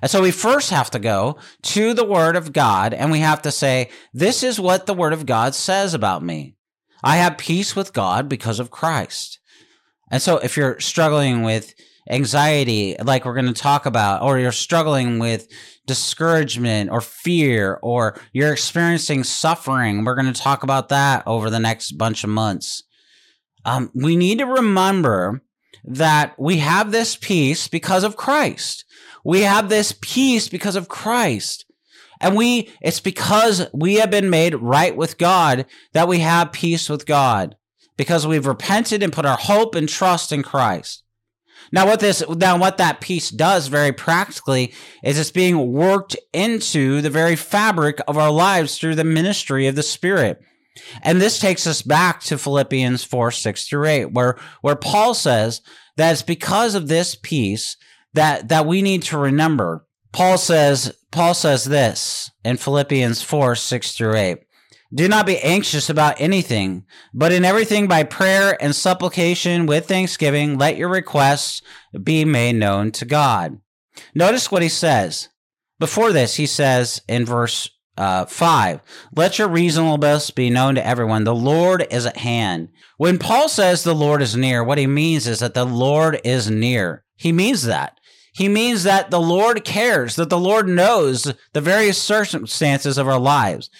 And 0.00 0.10
so 0.10 0.22
we 0.22 0.30
first 0.30 0.70
have 0.70 0.90
to 0.92 0.98
go 0.98 1.36
to 1.64 1.92
the 1.92 2.06
Word 2.06 2.36
of 2.36 2.54
God 2.54 2.94
and 2.94 3.10
we 3.10 3.18
have 3.18 3.42
to 3.42 3.52
say, 3.52 3.90
This 4.14 4.42
is 4.42 4.58
what 4.58 4.86
the 4.86 4.94
Word 4.94 5.12
of 5.12 5.26
God 5.26 5.54
says 5.54 5.92
about 5.92 6.22
me. 6.22 6.54
I 7.02 7.16
have 7.16 7.38
peace 7.38 7.76
with 7.76 7.92
God 7.92 8.28
because 8.28 8.60
of 8.60 8.70
Christ. 8.70 9.38
And 10.10 10.22
so 10.22 10.38
if 10.38 10.56
you're 10.56 10.80
struggling 10.80 11.42
with 11.42 11.74
anxiety, 12.10 12.96
like 13.02 13.24
we're 13.24 13.34
going 13.34 13.46
to 13.46 13.52
talk 13.52 13.86
about, 13.86 14.22
or 14.22 14.38
you're 14.38 14.52
struggling 14.52 15.18
with 15.18 15.48
discouragement 15.86 16.90
or 16.90 17.00
fear, 17.00 17.78
or 17.82 18.18
you're 18.32 18.52
experiencing 18.52 19.24
suffering, 19.24 20.04
we're 20.04 20.14
going 20.14 20.32
to 20.32 20.40
talk 20.40 20.62
about 20.62 20.88
that 20.88 21.22
over 21.26 21.50
the 21.50 21.60
next 21.60 21.92
bunch 21.92 22.24
of 22.24 22.30
months. 22.30 22.82
Um, 23.64 23.90
we 23.94 24.16
need 24.16 24.38
to 24.38 24.46
remember 24.46 25.42
that 25.84 26.38
we 26.38 26.58
have 26.58 26.90
this 26.90 27.16
peace 27.16 27.68
because 27.68 28.04
of 28.04 28.16
Christ. 28.16 28.84
We 29.24 29.42
have 29.42 29.68
this 29.68 29.94
peace 30.00 30.48
because 30.48 30.76
of 30.76 30.88
Christ. 30.88 31.66
And 32.20 32.36
we, 32.36 32.70
it's 32.80 33.00
because 33.00 33.66
we 33.72 33.96
have 33.96 34.10
been 34.10 34.30
made 34.30 34.54
right 34.54 34.96
with 34.96 35.18
God 35.18 35.66
that 35.92 36.08
we 36.08 36.18
have 36.20 36.52
peace 36.52 36.88
with 36.88 37.06
God 37.06 37.56
because 37.96 38.26
we've 38.26 38.46
repented 38.46 39.02
and 39.02 39.12
put 39.12 39.26
our 39.26 39.36
hope 39.36 39.74
and 39.74 39.88
trust 39.88 40.32
in 40.32 40.42
Christ. 40.42 41.02
Now, 41.70 41.86
what 41.86 42.00
this, 42.00 42.22
now 42.28 42.56
what 42.56 42.78
that 42.78 43.00
peace 43.00 43.30
does 43.30 43.68
very 43.68 43.92
practically 43.92 44.72
is 45.04 45.18
it's 45.18 45.30
being 45.30 45.72
worked 45.72 46.16
into 46.32 47.00
the 47.02 47.10
very 47.10 47.36
fabric 47.36 48.00
of 48.08 48.16
our 48.16 48.30
lives 48.30 48.78
through 48.78 48.94
the 48.94 49.04
ministry 49.04 49.66
of 49.66 49.74
the 49.74 49.82
Spirit. 49.82 50.40
And 51.02 51.20
this 51.20 51.38
takes 51.38 51.66
us 51.66 51.82
back 51.82 52.20
to 52.22 52.38
Philippians 52.38 53.04
4, 53.04 53.30
6 53.32 53.68
through 53.68 53.86
8, 53.86 54.12
where, 54.12 54.38
where 54.62 54.76
Paul 54.76 55.12
says 55.12 55.60
that 55.96 56.12
it's 56.12 56.22
because 56.22 56.74
of 56.74 56.88
this 56.88 57.16
peace 57.16 57.76
that 58.14 58.48
that 58.48 58.66
we 58.66 58.82
need 58.82 59.02
to 59.04 59.18
remember. 59.18 59.84
Paul 60.12 60.38
says 60.38 60.92
Paul 61.10 61.34
says 61.34 61.64
this 61.64 62.30
in 62.44 62.56
Philippians 62.56 63.22
4, 63.22 63.54
6 63.54 63.92
through 63.92 64.16
8. 64.16 64.38
Do 64.92 65.06
not 65.06 65.26
be 65.26 65.38
anxious 65.40 65.90
about 65.90 66.18
anything, 66.18 66.86
but 67.12 67.30
in 67.30 67.44
everything 67.44 67.88
by 67.88 68.04
prayer 68.04 68.56
and 68.62 68.74
supplication 68.74 69.66
with 69.66 69.86
thanksgiving, 69.86 70.56
let 70.56 70.78
your 70.78 70.88
requests 70.88 71.60
be 72.02 72.24
made 72.24 72.54
known 72.54 72.90
to 72.92 73.04
God. 73.04 73.60
Notice 74.14 74.50
what 74.50 74.62
he 74.62 74.68
says. 74.70 75.28
Before 75.78 76.12
this, 76.12 76.36
he 76.36 76.46
says 76.46 77.02
in 77.06 77.26
verse 77.26 77.68
uh, 77.98 78.24
5, 78.24 78.80
let 79.14 79.38
your 79.38 79.48
reasonableness 79.48 80.30
be 80.30 80.48
known 80.48 80.76
to 80.76 80.86
everyone. 80.86 81.24
The 81.24 81.34
Lord 81.34 81.86
is 81.90 82.06
at 82.06 82.16
hand. 82.16 82.70
When 82.96 83.18
Paul 83.18 83.48
says 83.48 83.82
the 83.82 83.94
Lord 83.94 84.22
is 84.22 84.36
near, 84.36 84.64
what 84.64 84.78
he 84.78 84.86
means 84.86 85.26
is 85.26 85.40
that 85.40 85.54
the 85.54 85.66
Lord 85.66 86.20
is 86.24 86.50
near. 86.50 87.04
He 87.16 87.32
means 87.32 87.64
that. 87.64 87.97
He 88.32 88.48
means 88.48 88.82
that 88.82 89.10
the 89.10 89.20
Lord 89.20 89.64
cares, 89.64 90.16
that 90.16 90.30
the 90.30 90.38
Lord 90.38 90.68
knows 90.68 91.32
the 91.52 91.60
various 91.60 92.00
circumstances 92.00 92.98
of 92.98 93.08
our 93.08 93.18
lives. 93.18 93.70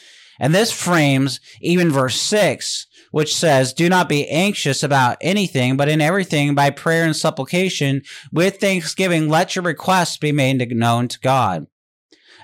And 0.40 0.55
this 0.55 0.73
frames 0.73 1.40
even 1.61 1.90
verse 1.90 2.21
6, 2.21 2.87
which 3.11 3.35
says, 3.35 3.73
Do 3.73 3.88
not 3.88 4.09
be 4.09 4.28
anxious 4.28 4.83
about 4.83 5.17
anything, 5.21 5.76
but 5.76 5.88
in 5.88 6.00
everything 6.00 6.55
by 6.55 6.71
prayer 6.71 7.05
and 7.05 7.17
supplication 7.17 8.02
with 8.33 8.59
thanksgiving, 8.61 9.28
let 9.28 9.57
your 9.57 9.64
requests 9.64 10.17
be 10.17 10.33
made 10.33 10.71
known 10.75 11.09
to 11.09 11.19
God. 11.21 11.67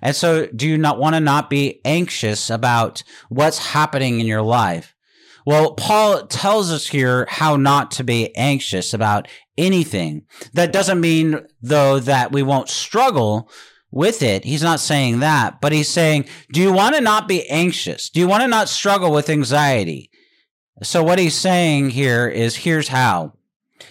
And 0.03 0.15
so, 0.15 0.47
do 0.47 0.69
you 0.69 0.77
not 0.77 0.99
want 0.99 1.15
to 1.15 1.21
not 1.21 1.49
be 1.49 1.81
anxious 1.85 2.51
about 2.51 3.03
what's 3.29 3.59
happening 3.59 4.21
in 4.21 4.27
your 4.27 4.43
life? 4.43 4.94
Well, 5.47 5.75
Paul 5.75 6.27
tells 6.27 6.73
us 6.73 6.87
here 6.87 7.27
how 7.29 7.57
not 7.57 7.91
to 7.93 8.05
be 8.05 8.35
anxious 8.35 8.95
about 8.95 9.29
anything. 9.59 10.23
That 10.55 10.73
doesn't 10.73 11.01
mean, 11.01 11.47
though, 11.61 11.99
that 12.01 12.33
we 12.33 12.43
won't 12.43 12.69
struggle 12.69 13.51
with 13.91 14.23
it. 14.23 14.45
He's 14.45 14.63
not 14.63 14.81
saying 14.81 15.21
that, 15.21 15.61
but 15.61 15.73
he's 15.73 15.89
saying, 15.89 16.27
do 16.53 16.61
you 16.61 16.73
want 16.73 16.95
to 16.97 17.01
not 17.01 17.29
be 17.29 17.49
anxious? 17.49 18.09
Do 18.09 18.21
you 18.21 18.27
want 18.27 18.43
to 18.43 18.49
not 18.49 18.69
struggle 18.69 19.13
with 19.13 19.31
anxiety? 19.31 20.11
So 20.83 21.03
what 21.05 21.19
he's 21.19 21.37
saying 21.37 21.91
here 21.91 22.27
is 22.27 22.57
here's 22.57 22.89
how. 22.89 23.35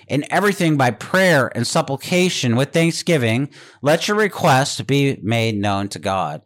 In 0.08 0.26
everything 0.32 0.76
by 0.76 0.92
prayer 0.92 1.52
and 1.56 1.66
supplication 1.66 2.56
with 2.56 2.74
thanksgiving, 2.74 3.50
let 3.82 4.08
your 4.08 4.18
requests 4.18 4.82
be 4.82 5.18
made 5.22 5.56
known 5.56 5.88
to 5.90 6.00
God. 6.00 6.42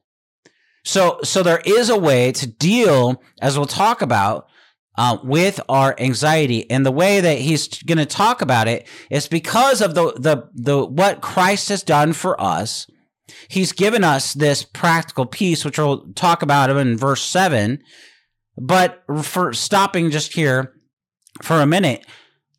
So, 0.86 1.20
so 1.24 1.42
there 1.44 1.62
is 1.66 1.90
a 1.90 1.98
way 1.98 2.32
to 2.34 2.48
deal, 2.48 3.22
as 3.42 3.58
we'll 3.58 3.68
talk 3.68 4.02
about, 4.02 4.48
uh, 4.98 5.18
with 5.24 5.60
our 5.70 5.96
anxiety. 6.00 6.70
And 6.70 6.86
the 6.86 6.92
way 6.92 7.22
that 7.22 7.38
he's 7.38 7.68
going 7.84 7.98
to 8.00 8.06
talk 8.06 8.42
about 8.42 8.68
it 8.68 8.88
is 9.10 9.28
because 9.28 9.82
of 9.82 9.96
the, 9.96 10.14
the, 10.14 10.50
the, 10.54 10.86
what 10.86 11.22
Christ 11.22 11.70
has 11.70 11.84
done 11.84 12.14
for 12.14 12.40
us. 12.42 12.88
He's 13.50 13.72
given 13.74 14.04
us 14.04 14.34
this 14.34 14.64
practical 14.64 15.26
peace, 15.26 15.64
which 15.64 15.78
we'll 15.78 16.12
talk 16.14 16.42
about 16.42 16.70
in 16.70 16.98
verse 16.98 17.22
seven. 17.22 17.84
But 18.58 19.04
for 19.22 19.54
stopping 19.54 20.10
just 20.10 20.34
here 20.34 20.74
for 21.44 21.62
a 21.62 21.68
minute, 21.68 22.06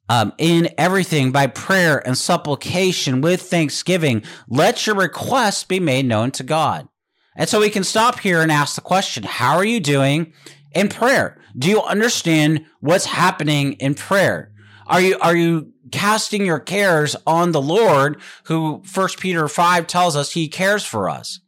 um, 0.09 0.33
in 0.39 0.69
everything 0.79 1.33
by 1.33 1.49
prayer 1.49 2.07
and 2.07 2.17
supplication 2.17 3.21
with 3.21 3.43
thanksgiving, 3.43 4.23
let 4.49 4.87
your 4.87 4.97
requests 4.97 5.65
be 5.65 5.81
made 5.81 6.07
known 6.07 6.31
to 6.33 6.43
God. 6.43 6.89
And 7.37 7.49
so 7.49 7.61
we 7.61 7.71
can 7.71 7.85
stop 7.85 8.21
here 8.21 8.41
and 8.41 8.53
ask 8.53 8.75
the 8.75 8.81
question, 8.81 9.23
how 9.23 9.57
are 9.57 9.65
you 9.65 9.81
doing 9.81 10.33
in 10.73 10.89
prayer? 10.89 11.38
Do 11.57 11.69
you 11.69 11.83
understand 11.83 12.67
what's 12.81 13.07
happening 13.07 13.75
in 13.75 13.95
prayer? 13.95 14.53
Are 14.87 15.01
you, 15.01 15.19
are 15.21 15.37
you 15.37 15.73
casting 15.93 16.47
your 16.47 16.61
cares 16.61 17.17
on 17.27 17.53
the 17.53 17.61
Lord 17.61 18.21
who 18.45 18.83
first 18.85 19.19
Peter 19.19 19.49
5 19.49 19.87
tells 19.87 20.17
us 20.17 20.33
he 20.33 20.49
cares 20.49 20.85
for 20.85 21.09
us? 21.09 21.41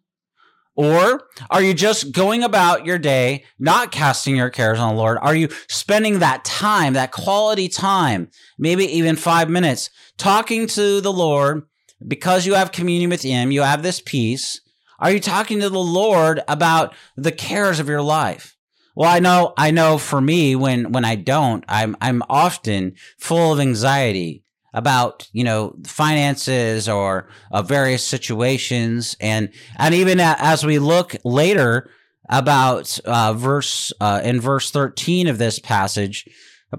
Or 0.76 1.26
are 1.50 1.62
you 1.62 1.74
just 1.74 2.12
going 2.12 2.42
about 2.42 2.86
your 2.86 2.98
day, 2.98 3.44
not 3.58 3.92
casting 3.92 4.36
your 4.36 4.50
cares 4.50 4.78
on 4.78 4.94
the 4.94 5.00
Lord? 5.00 5.18
Are 5.20 5.34
you 5.34 5.48
spending 5.68 6.20
that 6.20 6.44
time, 6.44 6.94
that 6.94 7.12
quality 7.12 7.68
time, 7.68 8.30
maybe 8.58 8.84
even 8.84 9.16
five 9.16 9.50
minutes, 9.50 9.90
talking 10.16 10.66
to 10.68 11.00
the 11.00 11.12
Lord 11.12 11.64
because 12.06 12.46
you 12.46 12.54
have 12.54 12.72
communion 12.72 13.10
with 13.10 13.22
Him, 13.22 13.50
you 13.50 13.62
have 13.62 13.82
this 13.82 14.00
peace? 14.00 14.60
Are 14.98 15.10
you 15.10 15.20
talking 15.20 15.60
to 15.60 15.68
the 15.68 15.78
Lord 15.78 16.40
about 16.48 16.94
the 17.16 17.32
cares 17.32 17.78
of 17.78 17.88
your 17.88 18.02
life? 18.02 18.56
Well, 18.94 19.08
I 19.08 19.20
know, 19.20 19.54
I 19.56 19.70
know 19.70 19.98
for 19.98 20.20
me, 20.20 20.56
when, 20.56 20.92
when 20.92 21.04
I 21.04 21.14
don't, 21.14 21.64
I'm, 21.68 21.96
I'm 22.00 22.22
often 22.28 22.94
full 23.18 23.52
of 23.52 23.60
anxiety 23.60 24.44
about, 24.72 25.28
you 25.32 25.44
know, 25.44 25.76
finances 25.84 26.88
or 26.88 27.28
uh, 27.50 27.62
various 27.62 28.04
situations. 28.04 29.16
And, 29.20 29.50
and 29.78 29.94
even 29.94 30.20
as 30.20 30.64
we 30.64 30.78
look 30.78 31.16
later 31.24 31.90
about, 32.28 32.98
uh, 33.04 33.32
verse, 33.34 33.92
uh, 34.00 34.20
in 34.22 34.40
verse 34.40 34.70
13 34.70 35.26
of 35.28 35.38
this 35.38 35.58
passage, 35.58 36.28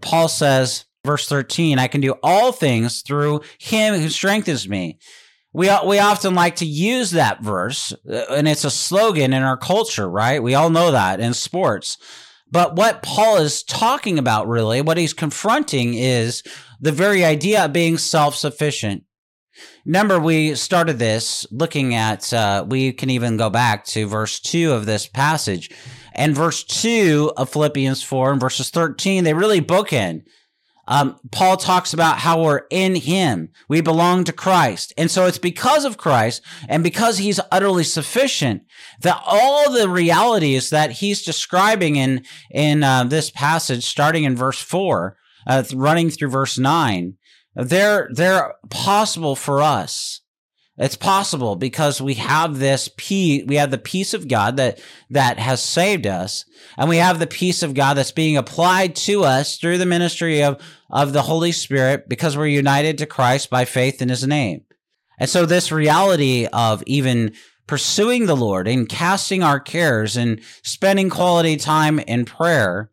Paul 0.02 0.28
says, 0.28 0.86
verse 1.06 1.28
13, 1.28 1.80
I 1.80 1.88
can 1.88 2.02
do 2.02 2.16
all 2.24 2.52
things 2.52 3.02
through 3.02 3.42
him 3.60 3.96
who 3.96 4.10
strengthens 4.10 4.70
me. 4.70 5.00
We, 5.54 5.70
we 5.86 6.00
often 6.00 6.34
like 6.34 6.58
to 6.58 6.66
use 6.66 7.12
that 7.12 7.42
verse, 7.44 7.94
uh, 8.10 8.26
and 8.30 8.48
it's 8.48 8.64
a 8.64 8.72
slogan 8.72 9.34
in 9.34 9.44
our 9.44 9.58
culture, 9.58 10.10
right? 10.10 10.42
We 10.42 10.56
all 10.56 10.70
know 10.70 10.92
that 10.92 11.20
in 11.20 11.34
sports. 11.34 11.98
But 12.50 12.76
what 12.76 13.02
Paul 13.02 13.38
is 13.38 13.64
talking 13.64 14.18
about, 14.18 14.48
really, 14.48 14.82
what 14.82 14.98
he's 14.98 15.14
confronting 15.14 15.94
is 15.94 16.44
the 16.80 16.92
very 16.92 17.24
idea 17.24 17.66
of 17.66 17.74
being 17.74 17.98
self 17.98 18.36
sufficient. 18.36 19.04
Remember, 19.86 20.20
we 20.20 20.56
started 20.56 21.00
this 21.00 21.46
looking 21.52 21.96
at, 21.96 22.32
uh, 22.34 22.66
we 22.68 22.94
can 22.94 23.10
even 23.10 23.38
go 23.38 23.50
back 23.50 23.86
to 23.86 24.08
verse 24.08 24.40
2 24.40 24.72
of 24.72 24.86
this 24.86 25.08
passage. 25.08 25.70
And 26.14 26.36
verse 26.36 26.64
2 26.64 27.34
of 27.38 27.50
Philippians 27.50 28.04
4 28.04 28.34
and 28.34 28.42
verses 28.42 28.70
13, 28.70 29.24
they 29.24 29.34
really 29.34 29.62
bookend 29.62 30.24
um, 30.88 31.18
Paul 31.32 31.58
talks 31.58 31.94
about 31.94 32.20
how 32.20 32.42
we're 32.42 32.64
in 32.70 32.96
him. 32.96 33.50
We 33.70 33.82
belong 33.82 34.24
to 34.26 34.34
Christ. 34.34 34.94
And 34.98 35.10
so 35.10 35.26
it's 35.26 35.38
because 35.38 35.86
of 35.86 35.98
Christ 35.98 36.42
and 36.68 36.84
because 36.84 37.20
he's 37.20 37.40
utterly 37.52 37.84
sufficient 37.84 38.64
that 39.02 39.22
all 39.26 39.72
the 39.72 39.90
realities 39.90 40.70
that 40.70 40.92
he's 40.92 41.24
describing 41.24 41.96
in, 41.96 42.24
in 42.50 42.84
uh, 42.84 43.04
this 43.04 43.30
passage, 43.30 43.86
starting 43.86 44.24
in 44.24 44.36
verse 44.36 44.60
four, 44.60 45.18
uh, 45.48 45.64
running 45.74 46.10
through 46.10 46.30
verse 46.30 46.58
nine, 46.58 47.18
they're, 47.56 48.10
they're 48.14 48.56
possible 48.70 49.36
for 49.36 49.62
us. 49.62 50.21
It's 50.82 50.96
possible 50.96 51.56
because 51.56 52.02
we 52.02 52.16
have 52.16 52.58
this 52.58 52.90
peace, 52.98 53.44
we 53.46 53.58
have 53.58 53.70
the 53.70 53.78
peace 53.78 54.16
of 54.16 54.28
God 54.28 54.58
that, 54.58 54.82
that 55.12 55.38
has 55.38 55.62
saved 55.62 56.08
us, 56.08 56.44
and 56.76 56.90
we 56.90 56.98
have 56.98 57.20
the 57.20 57.28
peace 57.28 57.62
of 57.62 57.76
God 57.76 57.94
that's 57.94 58.12
being 58.12 58.36
applied 58.36 58.96
to 58.96 59.24
us 59.24 59.58
through 59.58 59.78
the 59.78 59.86
ministry 59.86 60.42
of, 60.42 60.60
of 60.90 61.14
the 61.14 61.22
Holy 61.22 61.52
Spirit 61.52 62.10
because 62.10 62.36
we're 62.36 62.48
united 62.48 62.98
to 62.98 63.06
Christ 63.06 63.52
by 63.52 63.64
faith 63.64 64.02
in 64.02 64.10
his 64.10 64.26
name. 64.26 64.64
And 65.20 65.30
so 65.30 65.46
this 65.46 65.72
reality 65.72 66.48
of 66.52 66.82
even 66.88 67.34
pursuing 67.68 68.26
the 68.26 68.36
Lord 68.36 68.68
and 68.68 68.90
casting 68.90 69.44
our 69.44 69.60
cares 69.60 70.18
and 70.18 70.42
spending 70.64 71.12
quality 71.12 71.58
time 71.58 72.00
in 72.00 72.26
prayer 72.26 72.90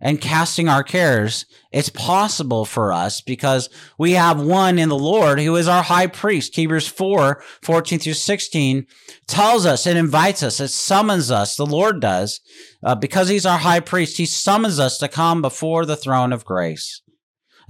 and 0.00 0.20
casting 0.20 0.68
our 0.68 0.82
cares, 0.82 1.44
it's 1.72 1.88
possible 1.88 2.64
for 2.64 2.92
us 2.92 3.20
because 3.20 3.68
we 3.98 4.12
have 4.12 4.40
one 4.40 4.78
in 4.78 4.88
the 4.88 4.98
Lord 4.98 5.40
who 5.40 5.56
is 5.56 5.66
our 5.66 5.82
high 5.82 6.06
priest. 6.06 6.54
Hebrews 6.54 6.86
4, 6.86 7.42
14 7.62 7.98
through 7.98 8.12
16 8.14 8.86
tells 9.26 9.66
us 9.66 9.86
and 9.86 9.98
invites 9.98 10.42
us, 10.42 10.60
it 10.60 10.68
summons 10.68 11.30
us, 11.30 11.56
the 11.56 11.66
Lord 11.66 12.00
does, 12.00 12.40
uh, 12.82 12.94
because 12.94 13.28
he's 13.28 13.46
our 13.46 13.58
high 13.58 13.80
priest, 13.80 14.18
he 14.18 14.26
summons 14.26 14.78
us 14.78 14.98
to 14.98 15.08
come 15.08 15.42
before 15.42 15.84
the 15.84 15.96
throne 15.96 16.32
of 16.32 16.44
grace. 16.44 17.02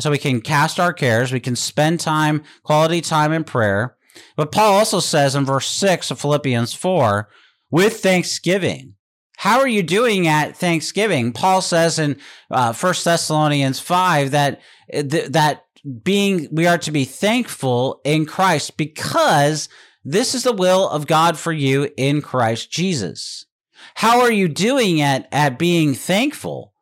So 0.00 0.10
we 0.10 0.18
can 0.18 0.40
cast 0.40 0.78
our 0.78 0.92
cares, 0.92 1.32
we 1.32 1.40
can 1.40 1.56
spend 1.56 1.98
time, 1.98 2.44
quality 2.62 3.00
time 3.00 3.32
in 3.32 3.44
prayer. 3.44 3.96
But 4.36 4.52
Paul 4.52 4.74
also 4.74 5.00
says 5.00 5.34
in 5.34 5.44
verse 5.44 5.68
6 5.68 6.10
of 6.10 6.20
Philippians 6.20 6.74
4, 6.74 7.28
with 7.70 8.00
thanksgiving. 8.00 8.94
How 9.38 9.60
are 9.60 9.68
you 9.68 9.84
doing 9.84 10.26
at 10.26 10.56
Thanksgiving? 10.56 11.32
Paul 11.32 11.62
says 11.62 12.00
in 12.00 12.16
uh, 12.50 12.72
1 12.72 12.94
Thessalonians 13.04 13.78
5 13.78 14.32
that, 14.32 14.60
that 14.92 15.64
being, 16.02 16.48
we 16.50 16.66
are 16.66 16.78
to 16.78 16.90
be 16.90 17.04
thankful 17.04 18.00
in 18.02 18.26
Christ 18.26 18.76
because 18.76 19.68
this 20.04 20.34
is 20.34 20.42
the 20.42 20.52
will 20.52 20.88
of 20.88 21.06
God 21.06 21.38
for 21.38 21.52
you 21.52 21.88
in 21.96 22.20
Christ 22.20 22.72
Jesus. 22.72 23.46
How 23.94 24.22
are 24.22 24.32
you 24.32 24.48
doing 24.48 25.00
at, 25.00 25.28
at 25.30 25.56
being 25.56 25.94
thankful? 25.94 26.74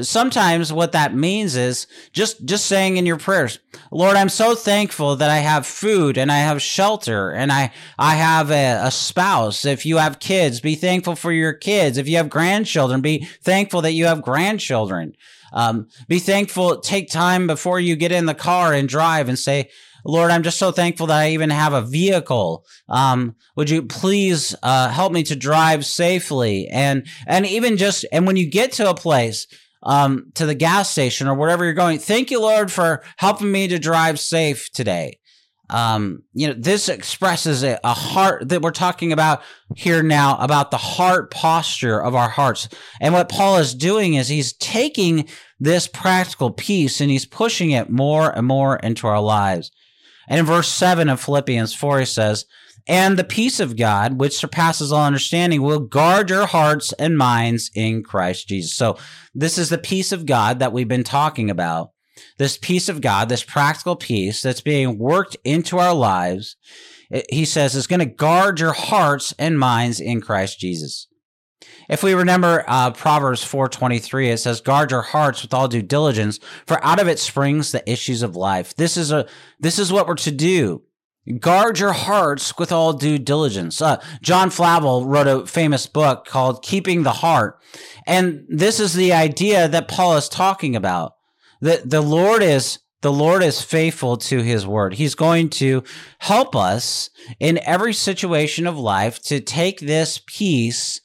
Sometimes 0.00 0.72
what 0.72 0.92
that 0.92 1.14
means 1.14 1.54
is 1.54 1.86
just, 2.12 2.44
just 2.44 2.66
saying 2.66 2.96
in 2.96 3.06
your 3.06 3.16
prayers, 3.16 3.60
Lord, 3.92 4.16
I'm 4.16 4.28
so 4.28 4.54
thankful 4.56 5.16
that 5.16 5.30
I 5.30 5.38
have 5.38 5.66
food 5.66 6.18
and 6.18 6.32
I 6.32 6.38
have 6.38 6.60
shelter 6.60 7.30
and 7.30 7.52
I, 7.52 7.72
I 7.96 8.16
have 8.16 8.50
a, 8.50 8.86
a 8.86 8.90
spouse. 8.90 9.64
If 9.64 9.86
you 9.86 9.98
have 9.98 10.18
kids, 10.18 10.60
be 10.60 10.74
thankful 10.74 11.14
for 11.14 11.30
your 11.30 11.52
kids. 11.52 11.96
If 11.96 12.08
you 12.08 12.16
have 12.16 12.28
grandchildren, 12.28 13.02
be 13.02 13.28
thankful 13.42 13.82
that 13.82 13.92
you 13.92 14.06
have 14.06 14.22
grandchildren. 14.22 15.14
Um, 15.52 15.88
be 16.08 16.18
thankful, 16.18 16.80
take 16.80 17.08
time 17.08 17.46
before 17.46 17.78
you 17.78 17.94
get 17.94 18.10
in 18.10 18.26
the 18.26 18.34
car 18.34 18.72
and 18.72 18.88
drive 18.88 19.28
and 19.28 19.38
say, 19.38 19.70
Lord, 20.04 20.30
I'm 20.30 20.42
just 20.42 20.58
so 20.58 20.70
thankful 20.70 21.06
that 21.06 21.18
I 21.18 21.30
even 21.30 21.50
have 21.50 21.72
a 21.72 21.80
vehicle. 21.80 22.66
Um, 22.88 23.36
would 23.56 23.70
you 23.70 23.82
please 23.82 24.54
uh, 24.62 24.90
help 24.90 25.12
me 25.12 25.22
to 25.24 25.36
drive 25.36 25.86
safely? 25.86 26.68
And 26.68 27.06
and 27.26 27.46
even 27.46 27.78
just 27.78 28.04
and 28.12 28.26
when 28.26 28.36
you 28.36 28.50
get 28.50 28.72
to 28.72 28.90
a 28.90 28.94
place, 28.94 29.46
um, 29.84 30.32
to 30.34 30.46
the 30.46 30.54
gas 30.54 30.90
station 30.90 31.28
or 31.28 31.34
wherever 31.34 31.64
you're 31.64 31.74
going. 31.74 31.98
Thank 31.98 32.30
you, 32.30 32.40
Lord, 32.40 32.72
for 32.72 33.02
helping 33.18 33.52
me 33.52 33.68
to 33.68 33.78
drive 33.78 34.18
safe 34.18 34.70
today. 34.72 35.18
Um, 35.70 36.22
you 36.34 36.46
know, 36.46 36.54
this 36.54 36.88
expresses 36.88 37.62
a, 37.62 37.78
a 37.84 37.94
heart 37.94 38.48
that 38.50 38.60
we're 38.60 38.70
talking 38.70 39.12
about 39.12 39.42
here 39.74 40.02
now 40.02 40.36
about 40.38 40.70
the 40.70 40.76
heart 40.76 41.30
posture 41.30 42.00
of 42.00 42.14
our 42.14 42.28
hearts. 42.28 42.68
And 43.00 43.14
what 43.14 43.30
Paul 43.30 43.56
is 43.56 43.74
doing 43.74 44.14
is 44.14 44.28
he's 44.28 44.52
taking 44.54 45.26
this 45.58 45.88
practical 45.88 46.50
peace 46.50 47.00
and 47.00 47.10
he's 47.10 47.24
pushing 47.24 47.70
it 47.70 47.88
more 47.88 48.30
and 48.30 48.46
more 48.46 48.76
into 48.76 49.06
our 49.06 49.20
lives. 49.20 49.70
And 50.28 50.38
in 50.38 50.46
verse 50.46 50.68
7 50.68 51.08
of 51.08 51.20
Philippians 51.20 51.74
4, 51.74 52.00
he 52.00 52.04
says, 52.06 52.44
And 52.86 53.16
the 53.16 53.24
peace 53.24 53.60
of 53.60 53.76
God, 53.76 54.20
which 54.20 54.36
surpasses 54.36 54.92
all 54.92 55.06
understanding, 55.06 55.62
will 55.62 55.80
guard 55.80 56.28
your 56.28 56.46
hearts 56.46 56.92
and 56.94 57.16
minds 57.16 57.70
in 57.74 58.02
Christ 58.02 58.48
Jesus. 58.48 58.74
So 58.74 58.98
this 59.34 59.56
is 59.56 59.70
the 59.70 59.78
peace 59.78 60.12
of 60.12 60.26
God 60.26 60.58
that 60.58 60.72
we've 60.72 60.88
been 60.88 61.04
talking 61.04 61.48
about. 61.48 61.90
This 62.38 62.58
peace 62.58 62.88
of 62.88 63.00
God, 63.00 63.28
this 63.28 63.42
practical 63.42 63.96
peace 63.96 64.42
that's 64.42 64.60
being 64.60 64.98
worked 64.98 65.36
into 65.44 65.78
our 65.78 65.94
lives, 65.94 66.56
he 67.30 67.44
says 67.44 67.74
is 67.74 67.86
going 67.86 68.00
to 68.00 68.06
guard 68.06 68.60
your 68.60 68.72
hearts 68.72 69.34
and 69.38 69.58
minds 69.58 70.00
in 70.00 70.20
Christ 70.20 70.58
Jesus. 70.58 71.08
If 71.88 72.02
we 72.02 72.14
remember 72.14 72.64
uh, 72.66 72.90
Proverbs 72.90 73.44
4:23, 73.44 74.30
it 74.30 74.38
says, 74.38 74.60
"Guard 74.60 74.90
your 74.90 75.02
hearts 75.02 75.42
with 75.42 75.54
all 75.54 75.68
due 75.68 75.82
diligence, 75.82 76.38
for 76.66 76.82
out 76.84 77.00
of 77.00 77.08
it 77.08 77.18
springs 77.18 77.72
the 77.72 77.88
issues 77.90 78.22
of 78.22 78.36
life." 78.36 78.74
This 78.74 78.96
is 78.96 79.12
a 79.12 79.26
this 79.60 79.78
is 79.78 79.92
what 79.92 80.06
we're 80.06 80.14
to 80.16 80.30
do. 80.30 80.82
Guard 81.40 81.78
your 81.78 81.92
hearts 81.92 82.58
with 82.58 82.70
all 82.70 82.92
due 82.92 83.18
diligence. 83.18 83.80
Uh, 83.80 84.02
John 84.20 84.50
Flavel 84.50 85.06
wrote 85.06 85.26
a 85.26 85.46
famous 85.46 85.86
book 85.86 86.26
called 86.26 86.62
Keeping 86.62 87.02
the 87.02 87.12
Heart. 87.12 87.58
And 88.06 88.44
this 88.48 88.78
is 88.78 88.92
the 88.92 89.14
idea 89.14 89.66
that 89.66 89.88
Paul 89.88 90.16
is 90.16 90.28
talking 90.28 90.76
about. 90.76 91.14
That 91.62 91.88
the 91.88 92.02
Lord 92.02 92.42
is 92.42 92.78
the 93.00 93.12
Lord 93.12 93.42
is 93.42 93.60
faithful 93.60 94.16
to 94.16 94.40
his 94.40 94.66
word. 94.66 94.94
He's 94.94 95.14
going 95.14 95.50
to 95.50 95.82
help 96.20 96.56
us 96.56 97.10
in 97.38 97.58
every 97.58 97.92
situation 97.92 98.66
of 98.66 98.78
life 98.78 99.20
to 99.24 99.40
take 99.40 99.80
this 99.80 100.22
peace 100.26 101.02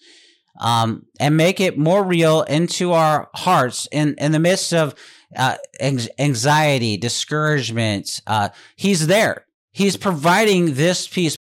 um, 0.62 1.08
and 1.20 1.36
make 1.36 1.60
it 1.60 1.78
more 1.78 2.02
real 2.02 2.44
into 2.44 2.94
our 2.94 3.30
hearts 3.36 3.86
in, 3.92 4.16
in 4.18 4.32
the 4.32 4.40
midst 4.40 4.74
of 4.74 4.96
uh, 5.36 5.58
anxiety, 5.82 6.96
discouragement. 6.96 8.22
Uh, 8.26 8.50
he's 8.78 9.08
there. 9.08 9.46
He's 9.80 9.96
providing 9.96 10.74
this 10.74 11.08
peace. 11.08 11.38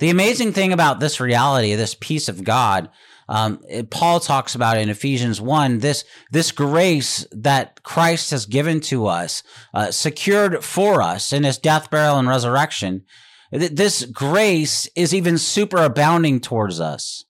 The 0.00 0.10
amazing 0.10 0.52
thing 0.52 0.72
about 0.72 0.98
this 0.98 1.20
reality, 1.20 1.76
this 1.76 1.94
peace 1.94 2.28
of 2.28 2.42
God, 2.42 2.90
um, 3.28 3.62
Paul 3.90 4.18
talks 4.18 4.56
about 4.56 4.78
in 4.78 4.88
Ephesians 4.88 5.40
1, 5.40 5.78
this, 5.78 6.04
this 6.32 6.50
grace 6.50 7.24
that 7.30 7.84
Christ 7.84 8.32
has 8.32 8.46
given 8.46 8.80
to 8.80 9.06
us, 9.06 9.44
uh, 9.72 9.92
secured 9.92 10.64
for 10.64 11.00
us 11.00 11.32
in 11.32 11.44
his 11.44 11.56
death, 11.56 11.88
burial, 11.88 12.18
and 12.18 12.26
resurrection. 12.26 13.04
This 13.52 14.04
grace 14.06 14.88
is 14.96 15.14
even 15.14 15.38
super 15.38 15.84
abounding 15.84 16.40
towards 16.40 16.80
us. 16.80 17.26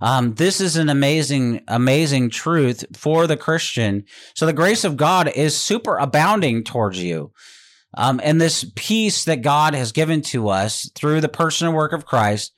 Um, 0.00 0.34
this 0.34 0.60
is 0.60 0.74
an 0.74 0.88
amazing, 0.88 1.62
amazing 1.68 2.30
truth 2.30 2.84
for 2.92 3.28
the 3.28 3.36
Christian. 3.36 4.04
So 4.34 4.46
the 4.46 4.52
grace 4.52 4.82
of 4.82 4.96
God 4.96 5.28
is 5.28 5.56
super 5.56 5.96
abounding 5.96 6.64
towards 6.64 7.00
you. 7.00 7.30
Um, 7.94 8.20
and 8.22 8.40
this 8.40 8.70
peace 8.74 9.24
that 9.24 9.42
God 9.42 9.74
has 9.74 9.92
given 9.92 10.20
to 10.22 10.48
us 10.48 10.90
through 10.94 11.20
the 11.20 11.28
person 11.28 11.66
and 11.66 11.76
work 11.76 11.92
of 11.92 12.06
Christ 12.06 12.52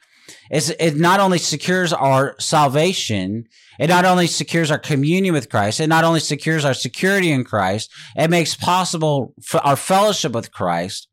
is 0.50 0.74
it 0.78 0.96
not 0.96 1.20
only 1.20 1.38
secures 1.38 1.92
our 1.92 2.34
salvation, 2.38 3.44
it 3.78 3.88
not 3.88 4.04
only 4.04 4.26
secures 4.26 4.70
our 4.70 4.78
communion 4.78 5.32
with 5.32 5.48
Christ, 5.48 5.80
it 5.80 5.86
not 5.86 6.04
only 6.04 6.20
secures 6.20 6.64
our 6.64 6.74
security 6.74 7.30
in 7.30 7.44
Christ, 7.44 7.90
it 8.16 8.28
makes 8.28 8.54
possible 8.54 9.34
our 9.62 9.76
fellowship 9.76 10.32
with 10.32 10.52
Christ, 10.52 11.08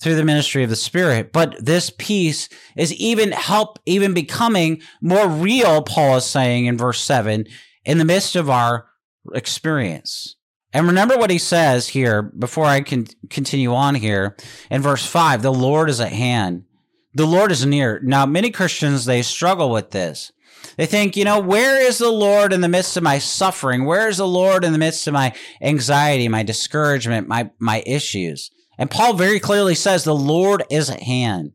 through 0.00 0.14
the 0.14 0.24
ministry 0.24 0.64
of 0.64 0.70
the 0.70 0.76
Spirit. 0.76 1.32
But 1.32 1.54
this 1.64 1.92
peace 1.98 2.48
is 2.76 2.92
even 2.94 3.32
help, 3.32 3.78
even 3.86 4.14
becoming 4.14 4.82
more 5.00 5.28
real, 5.28 5.82
Paul 5.82 6.16
is 6.16 6.24
saying 6.24 6.66
in 6.66 6.78
verse 6.78 7.00
7, 7.00 7.46
in 7.84 7.98
the 7.98 8.04
midst 8.04 8.34
of 8.34 8.48
our 8.48 8.86
experience. 9.34 10.36
And 10.72 10.86
remember 10.86 11.16
what 11.16 11.30
he 11.30 11.38
says 11.38 11.88
here 11.88 12.22
before 12.22 12.64
I 12.64 12.80
can 12.80 13.06
continue 13.28 13.74
on 13.74 13.96
here 13.96 14.36
in 14.70 14.82
verse 14.82 15.04
5 15.04 15.42
the 15.42 15.52
Lord 15.52 15.90
is 15.90 16.00
at 16.00 16.12
hand. 16.12 16.64
The 17.12 17.26
Lord 17.26 17.50
is 17.50 17.66
near. 17.66 18.00
Now, 18.04 18.24
many 18.24 18.50
Christians, 18.50 19.04
they 19.04 19.22
struggle 19.22 19.70
with 19.70 19.90
this. 19.90 20.30
They 20.76 20.86
think, 20.86 21.16
you 21.16 21.24
know, 21.24 21.40
where 21.40 21.80
is 21.80 21.98
the 21.98 22.10
Lord 22.10 22.52
in 22.52 22.60
the 22.60 22.68
midst 22.68 22.96
of 22.96 23.02
my 23.02 23.18
suffering? 23.18 23.84
Where 23.84 24.08
is 24.08 24.18
the 24.18 24.28
Lord 24.28 24.64
in 24.64 24.72
the 24.72 24.78
midst 24.78 25.06
of 25.08 25.14
my 25.14 25.34
anxiety, 25.60 26.28
my 26.28 26.42
discouragement, 26.42 27.26
my, 27.26 27.50
my 27.58 27.82
issues? 27.84 28.50
And 28.78 28.90
Paul 28.90 29.14
very 29.14 29.40
clearly 29.40 29.74
says 29.74 30.04
the 30.04 30.14
Lord 30.14 30.62
is 30.70 30.88
at 30.88 31.02
hand. 31.02 31.52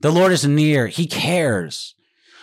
The 0.00 0.12
Lord 0.12 0.32
is 0.32 0.46
near. 0.46 0.86
He 0.88 1.06
cares. 1.06 1.94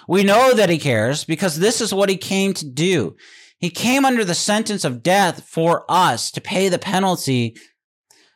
We 0.08 0.24
know 0.24 0.54
that 0.54 0.70
he 0.70 0.78
cares 0.78 1.24
because 1.24 1.60
this 1.60 1.82
is 1.82 1.94
what 1.94 2.10
he 2.10 2.18
came 2.18 2.54
to 2.56 2.66
do. 2.66 3.16
He 3.58 3.70
came 3.70 4.06
under 4.06 4.26
the 4.26 4.36
sentence 4.36 4.84
of 4.84 5.04
death 5.04 5.48
for 5.48 5.86
us 5.90 6.32
to 6.32 6.42
pay 6.42 6.70
the 6.70 6.80
penalty 6.80 7.56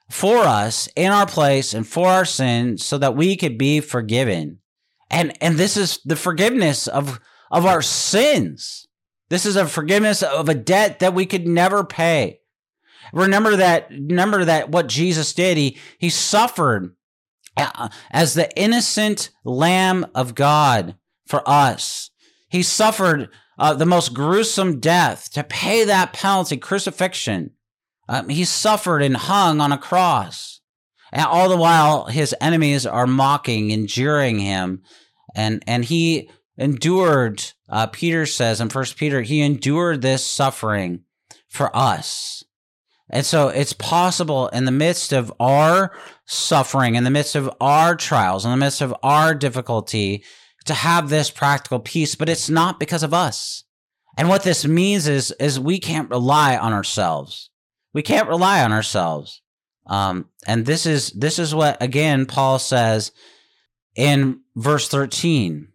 for 0.10 0.40
us 0.40 0.90
in 0.96 1.12
our 1.12 1.28
place 1.28 1.74
and 1.74 1.88
for 1.88 2.08
our 2.08 2.26
sins 2.26 2.84
so 2.84 2.98
that 2.98 3.16
we 3.16 3.36
could 3.36 3.58
be 3.58 3.80
forgiven. 3.80 4.60
And, 5.10 5.34
and 5.42 5.58
this 5.58 5.78
is 5.78 6.00
the 6.06 6.16
forgiveness 6.16 6.88
of, 6.88 7.20
of 7.52 7.66
our 7.66 7.82
sins. 7.82 8.88
This 9.30 9.46
is 9.46 9.56
a 9.56 9.68
forgiveness 9.68 10.24
of 10.24 10.50
a 10.50 10.56
debt 10.56 11.00
that 11.00 11.14
we 11.14 11.26
could 11.26 11.48
never 11.48 11.84
pay. 11.84 12.40
Remember 13.14 13.56
that, 13.56 13.90
remember 13.90 14.46
that 14.46 14.70
what 14.70 14.88
Jesus 14.88 15.34
did, 15.34 15.58
he, 15.58 15.78
he 15.98 16.10
suffered 16.10 16.96
uh, 17.58 17.90
as 18.12 18.34
the 18.34 18.50
innocent 18.60 19.30
lamb 19.44 20.06
of 20.16 20.36
God 20.36 20.96
for 21.28 21.48
us. 21.48 22.12
He 22.50 22.64
suffered 22.64 23.30
uh, 23.60 23.74
the 23.74 23.86
most 23.86 24.14
gruesome 24.14 24.80
death 24.80 25.32
to 25.34 25.44
pay 25.44 25.84
that 25.84 26.14
penalty, 26.14 26.58
crucifixion. 26.58 27.52
Um, 28.08 28.30
he 28.30 28.46
suffered 28.46 29.02
and 29.02 29.18
hung 29.18 29.62
on 29.62 29.72
a 29.72 29.78
cross. 29.78 30.62
And 31.12 31.26
all 31.26 31.50
the 31.50 31.58
while, 31.58 32.06
his 32.06 32.34
enemies 32.40 32.86
are 32.86 33.08
mocking 33.08 33.72
and 33.72 33.88
jeering 33.88 34.40
him. 34.40 34.84
And, 35.36 35.64
and 35.68 35.84
he 35.84 36.30
endured, 36.58 37.44
uh, 37.68 37.88
Peter 37.88 38.26
says 38.26 38.62
in 38.62 38.70
First 38.70 38.98
Peter, 38.98 39.22
he 39.22 39.42
endured 39.42 40.02
this 40.02 40.26
suffering 40.26 41.04
for 41.48 41.76
us. 41.76 42.44
And 43.10 43.26
so 43.26 43.50
it's 43.50 43.74
possible 43.74 44.50
in 44.50 44.66
the 44.66 44.72
midst 44.72 45.14
of 45.14 45.34
our 45.40 45.92
suffering, 46.26 46.96
in 46.96 47.04
the 47.04 47.10
midst 47.10 47.36
of 47.36 47.50
our 47.60 47.96
trials, 47.96 48.46
in 48.46 48.52
the 48.52 48.58
midst 48.58 48.82
of 48.82 48.94
our 49.02 49.34
difficulty, 49.34 50.24
to 50.70 50.74
have 50.74 51.10
this 51.10 51.30
practical 51.30 51.80
peace, 51.80 52.16
but 52.16 52.30
it's 52.30 52.50
not 52.50 52.80
because 52.80 53.04
of 53.04 53.14
us. 53.14 53.64
And 54.18 54.30
what 54.30 54.44
this 54.44 54.66
means 54.66 55.08
is, 55.08 55.32
is 55.40 55.60
we 55.60 55.80
can't 55.80 56.10
rely 56.10 56.58
on 56.58 56.74
ourselves. 56.74 57.50
We 57.94 58.02
can't 58.02 58.28
rely 58.28 58.64
on 58.64 58.72
ourselves. 58.72 59.42
Um, 59.86 60.30
and 60.48 60.66
this 60.66 60.86
is, 60.86 61.12
this 61.12 61.40
is 61.40 61.54
what, 61.54 61.82
again, 61.82 62.26
Paul 62.26 62.60
says 62.60 63.12
in 63.96 64.42
verse 64.56 64.88
13. 64.88 65.68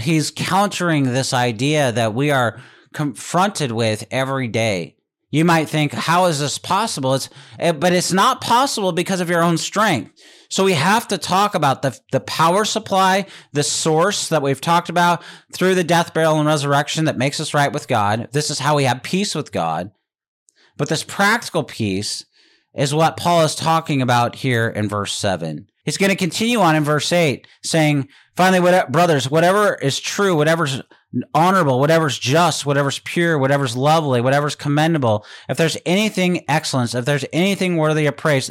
He's 0.00 0.30
countering 0.30 1.04
this 1.04 1.32
idea 1.32 1.92
that 1.92 2.14
we 2.14 2.30
are 2.30 2.60
confronted 2.92 3.72
with 3.72 4.06
every 4.10 4.48
day 4.48 4.96
you 5.30 5.44
might 5.44 5.68
think, 5.68 5.92
how 5.92 6.26
is 6.26 6.40
this 6.40 6.58
possible? 6.58 7.14
It's, 7.14 7.28
eh, 7.58 7.72
but 7.72 7.92
it's 7.92 8.12
not 8.12 8.40
possible 8.40 8.92
because 8.92 9.20
of 9.20 9.28
your 9.28 9.42
own 9.42 9.58
strength. 9.58 10.12
So 10.48 10.64
we 10.64 10.74
have 10.74 11.08
to 11.08 11.18
talk 11.18 11.54
about 11.54 11.82
the, 11.82 11.98
the 12.12 12.20
power 12.20 12.64
supply, 12.64 13.26
the 13.52 13.62
source 13.62 14.28
that 14.28 14.42
we've 14.42 14.60
talked 14.60 14.88
about 14.88 15.22
through 15.52 15.74
the 15.74 15.84
death, 15.84 16.14
burial, 16.14 16.38
and 16.38 16.46
resurrection 16.46 17.06
that 17.06 17.18
makes 17.18 17.40
us 17.40 17.54
right 17.54 17.72
with 17.72 17.88
God. 17.88 18.28
This 18.32 18.50
is 18.50 18.58
how 18.58 18.76
we 18.76 18.84
have 18.84 19.02
peace 19.02 19.34
with 19.34 19.52
God. 19.52 19.90
But 20.76 20.88
this 20.88 21.04
practical 21.04 21.64
peace 21.64 22.24
is 22.74 22.94
what 22.94 23.16
Paul 23.16 23.42
is 23.42 23.54
talking 23.54 24.02
about 24.02 24.36
here 24.36 24.68
in 24.68 24.88
verse 24.88 25.14
7. 25.14 25.68
He's 25.84 25.96
going 25.96 26.10
to 26.10 26.16
continue 26.16 26.58
on 26.58 26.76
in 26.76 26.84
verse 26.84 27.12
8, 27.12 27.46
saying, 27.62 28.08
Finally, 28.36 28.60
what, 28.60 28.92
brothers, 28.92 29.30
whatever 29.30 29.76
is 29.76 29.98
true, 29.98 30.36
whatever's 30.36 30.82
honorable, 31.32 31.80
whatever's 31.80 32.18
just, 32.18 32.66
whatever's 32.66 32.98
pure, 32.98 33.38
whatever's 33.38 33.76
lovely, 33.76 34.20
whatever's 34.20 34.54
commendable, 34.54 35.24
if 35.48 35.56
there's 35.56 35.78
anything 35.86 36.44
excellent, 36.48 36.94
if 36.94 37.06
there's 37.06 37.24
anything 37.32 37.76
worthy 37.76 38.04
of 38.04 38.16
praise, 38.16 38.50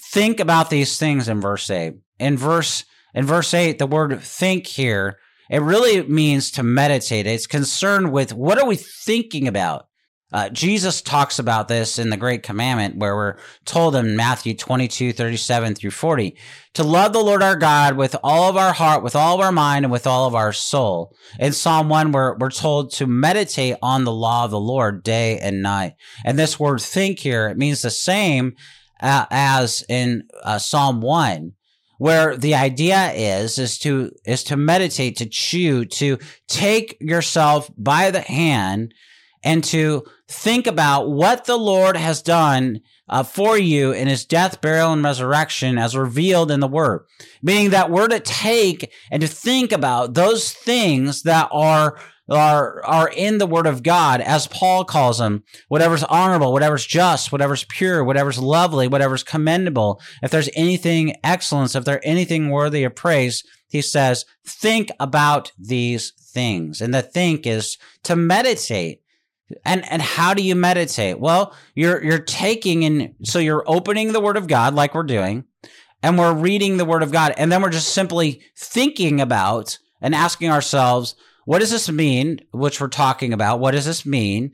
think 0.00 0.40
about 0.40 0.70
these 0.70 0.98
things 0.98 1.28
in 1.28 1.40
verse 1.40 1.68
8. 1.70 1.94
In 2.18 2.36
verse 2.36 2.84
in 3.14 3.24
verse 3.24 3.54
8, 3.54 3.78
the 3.78 3.86
word 3.86 4.20
think 4.20 4.66
here, 4.66 5.18
it 5.50 5.62
really 5.62 6.02
means 6.02 6.50
to 6.52 6.62
meditate. 6.62 7.26
It's 7.26 7.46
concerned 7.46 8.12
with 8.12 8.34
what 8.34 8.58
are 8.58 8.66
we 8.66 8.76
thinking 8.76 9.48
about? 9.48 9.86
Uh, 10.32 10.50
Jesus 10.50 11.00
talks 11.00 11.38
about 11.38 11.68
this 11.68 11.98
in 11.98 12.10
the 12.10 12.16
Great 12.16 12.42
Commandment, 12.42 12.98
where 12.98 13.14
we're 13.14 13.36
told 13.64 13.94
in 13.94 14.16
Matthew 14.16 14.54
22, 14.54 15.12
37 15.12 15.74
through 15.76 15.92
40, 15.92 16.36
to 16.74 16.82
love 16.82 17.12
the 17.12 17.22
Lord 17.22 17.42
our 17.42 17.56
God 17.56 17.96
with 17.96 18.16
all 18.22 18.50
of 18.50 18.56
our 18.56 18.72
heart, 18.72 19.04
with 19.04 19.16
all 19.16 19.36
of 19.36 19.40
our 19.40 19.52
mind, 19.52 19.84
and 19.86 19.92
with 19.92 20.06
all 20.06 20.26
of 20.26 20.34
our 20.34 20.52
soul. 20.52 21.14
In 21.38 21.52
Psalm 21.52 21.88
1, 21.88 22.10
we're, 22.12 22.36
we're 22.36 22.50
told 22.50 22.92
to 22.94 23.06
meditate 23.06 23.76
on 23.80 24.04
the 24.04 24.12
law 24.12 24.44
of 24.44 24.50
the 24.50 24.60
Lord 24.60 25.04
day 25.04 25.38
and 25.38 25.62
night. 25.62 25.94
And 26.24 26.36
this 26.36 26.60
word 26.60 26.82
think 26.82 27.20
here, 27.20 27.48
it 27.48 27.56
means 27.56 27.80
the 27.80 27.90
same 27.90 28.56
uh, 29.00 29.26
as 29.30 29.84
in 29.88 30.24
uh, 30.42 30.58
Psalm 30.58 31.00
1 31.00 31.52
where 31.98 32.36
the 32.36 32.54
idea 32.54 33.10
is 33.12 33.58
is 33.58 33.78
to 33.78 34.10
is 34.26 34.44
to 34.44 34.54
meditate 34.54 35.16
to 35.16 35.24
chew 35.24 35.84
to 35.86 36.18
take 36.46 36.94
yourself 37.00 37.70
by 37.78 38.10
the 38.10 38.20
hand 38.20 38.92
and 39.42 39.62
to 39.62 40.04
think 40.28 40.66
about 40.66 41.08
what 41.08 41.44
the 41.44 41.56
Lord 41.56 41.96
has 41.96 42.20
done 42.20 42.80
uh, 43.08 43.22
for 43.22 43.56
you 43.56 43.92
in 43.92 44.08
his 44.08 44.24
death, 44.24 44.60
burial, 44.60 44.92
and 44.92 45.04
resurrection 45.04 45.78
as 45.78 45.96
revealed 45.96 46.50
in 46.50 46.58
the 46.58 46.66
word. 46.66 47.06
Meaning 47.42 47.70
that 47.70 47.90
we're 47.90 48.08
to 48.08 48.18
take 48.18 48.92
and 49.10 49.22
to 49.22 49.28
think 49.28 49.70
about 49.70 50.14
those 50.14 50.52
things 50.52 51.22
that 51.22 51.48
are 51.52 51.96
are 52.28 52.84
are 52.84 53.08
in 53.08 53.38
the 53.38 53.46
word 53.46 53.66
of 53.66 53.82
God, 53.82 54.20
as 54.20 54.46
Paul 54.48 54.84
calls 54.84 55.18
them, 55.18 55.44
whatever's 55.68 56.02
honorable, 56.04 56.52
whatever's 56.52 56.86
just, 56.86 57.30
whatever's 57.30 57.64
pure, 57.64 58.02
whatever's 58.02 58.38
lovely, 58.38 58.88
whatever's 58.88 59.22
commendable, 59.22 60.00
if 60.22 60.30
there's 60.30 60.50
anything 60.54 61.14
excellence, 61.22 61.74
if 61.74 61.84
there's 61.84 62.00
anything 62.02 62.50
worthy 62.50 62.84
of 62.84 62.94
praise, 62.94 63.44
he 63.68 63.80
says, 63.80 64.24
think 64.44 64.90
about 64.98 65.52
these 65.58 66.12
things. 66.20 66.80
And 66.80 66.92
the 66.92 67.02
think 67.02 67.46
is 67.46 67.78
to 68.04 68.16
meditate. 68.16 69.02
And 69.64 69.84
and 69.90 70.02
how 70.02 70.34
do 70.34 70.42
you 70.42 70.56
meditate? 70.56 71.20
Well, 71.20 71.54
you're 71.76 72.02
you're 72.02 72.18
taking 72.18 72.84
and 72.84 73.14
so 73.22 73.38
you're 73.38 73.62
opening 73.68 74.12
the 74.12 74.20
word 74.20 74.36
of 74.36 74.48
God 74.48 74.74
like 74.74 74.92
we're 74.92 75.04
doing, 75.04 75.44
and 76.02 76.18
we're 76.18 76.34
reading 76.34 76.76
the 76.76 76.84
word 76.84 77.04
of 77.04 77.12
God, 77.12 77.32
and 77.36 77.52
then 77.52 77.62
we're 77.62 77.70
just 77.70 77.94
simply 77.94 78.42
thinking 78.58 79.20
about 79.20 79.78
and 80.00 80.16
asking 80.16 80.50
ourselves, 80.50 81.14
what 81.46 81.60
does 81.60 81.70
this 81.70 81.88
mean? 81.88 82.40
Which 82.52 82.80
we're 82.80 82.88
talking 82.88 83.32
about. 83.32 83.60
What 83.60 83.70
does 83.70 83.86
this 83.86 84.04
mean? 84.04 84.50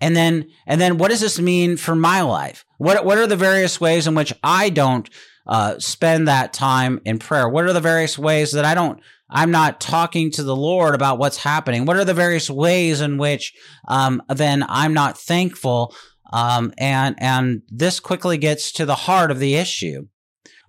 And 0.00 0.16
then 0.16 0.48
and 0.66 0.80
then 0.80 0.96
what 0.96 1.10
does 1.10 1.20
this 1.20 1.38
mean 1.40 1.76
for 1.76 1.94
my 1.94 2.22
life? 2.22 2.64
What 2.78 3.04
what 3.04 3.18
are 3.18 3.26
the 3.26 3.36
various 3.36 3.80
ways 3.80 4.06
in 4.06 4.14
which 4.14 4.32
I 4.42 4.70
don't 4.70 5.10
uh, 5.46 5.78
spend 5.78 6.28
that 6.28 6.52
time 6.52 7.00
in 7.04 7.18
prayer? 7.18 7.48
What 7.48 7.64
are 7.64 7.72
the 7.72 7.80
various 7.80 8.18
ways 8.18 8.52
that 8.52 8.64
I 8.64 8.74
don't 8.74 9.00
I'm 9.28 9.50
not 9.50 9.80
talking 9.80 10.30
to 10.32 10.44
the 10.44 10.54
Lord 10.54 10.94
about 10.94 11.18
what's 11.18 11.38
happening? 11.38 11.84
What 11.84 11.96
are 11.96 12.04
the 12.04 12.14
various 12.14 12.48
ways 12.48 13.00
in 13.00 13.18
which 13.18 13.52
um, 13.88 14.22
then 14.28 14.64
I'm 14.68 14.94
not 14.94 15.18
thankful? 15.18 15.94
Um, 16.32 16.72
and 16.78 17.16
and 17.18 17.62
this 17.68 17.98
quickly 17.98 18.38
gets 18.38 18.70
to 18.72 18.86
the 18.86 18.94
heart 18.94 19.32
of 19.32 19.40
the 19.40 19.56
issue. 19.56 20.06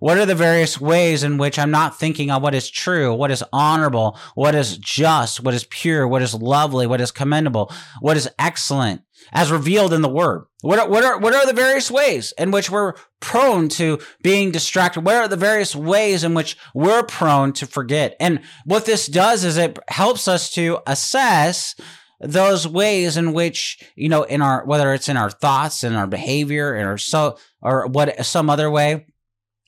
What 0.00 0.18
are 0.18 0.26
the 0.26 0.34
various 0.34 0.80
ways 0.80 1.22
in 1.22 1.38
which 1.38 1.58
I'm 1.58 1.70
not 1.70 1.98
thinking 1.98 2.30
on 2.30 2.42
what 2.42 2.54
is 2.54 2.70
true, 2.70 3.14
what 3.14 3.30
is 3.30 3.44
honorable, 3.52 4.18
what 4.34 4.54
is 4.54 4.78
just, 4.78 5.40
what 5.40 5.54
is 5.54 5.64
pure, 5.64 6.06
what 6.06 6.22
is 6.22 6.34
lovely, 6.34 6.86
what 6.86 7.00
is 7.00 7.10
commendable, 7.10 7.72
what 8.00 8.16
is 8.16 8.30
excellent, 8.38 9.02
as 9.32 9.50
revealed 9.50 9.92
in 9.92 10.02
the 10.02 10.08
Word? 10.08 10.44
What 10.60 10.78
are, 10.78 10.88
what 10.88 11.04
are 11.04 11.18
what 11.18 11.34
are 11.34 11.46
the 11.46 11.52
various 11.52 11.90
ways 11.90 12.32
in 12.36 12.50
which 12.50 12.70
we're 12.70 12.94
prone 13.20 13.68
to 13.70 14.00
being 14.22 14.50
distracted? 14.50 15.04
What 15.04 15.14
are 15.14 15.28
the 15.28 15.36
various 15.36 15.76
ways 15.76 16.24
in 16.24 16.34
which 16.34 16.56
we're 16.74 17.04
prone 17.04 17.52
to 17.54 17.66
forget? 17.66 18.16
And 18.18 18.40
what 18.64 18.84
this 18.84 19.06
does 19.06 19.44
is 19.44 19.56
it 19.56 19.78
helps 19.88 20.26
us 20.26 20.50
to 20.54 20.80
assess 20.86 21.76
those 22.20 22.66
ways 22.66 23.16
in 23.16 23.32
which 23.32 23.80
you 23.94 24.08
know 24.08 24.24
in 24.24 24.42
our 24.42 24.64
whether 24.64 24.92
it's 24.92 25.08
in 25.08 25.16
our 25.16 25.30
thoughts 25.30 25.84
in 25.84 25.94
our 25.94 26.06
behavior 26.06 26.90
or 26.90 26.98
so 26.98 27.38
or 27.62 27.86
what 27.86 28.24
some 28.26 28.50
other 28.50 28.70
way 28.70 29.06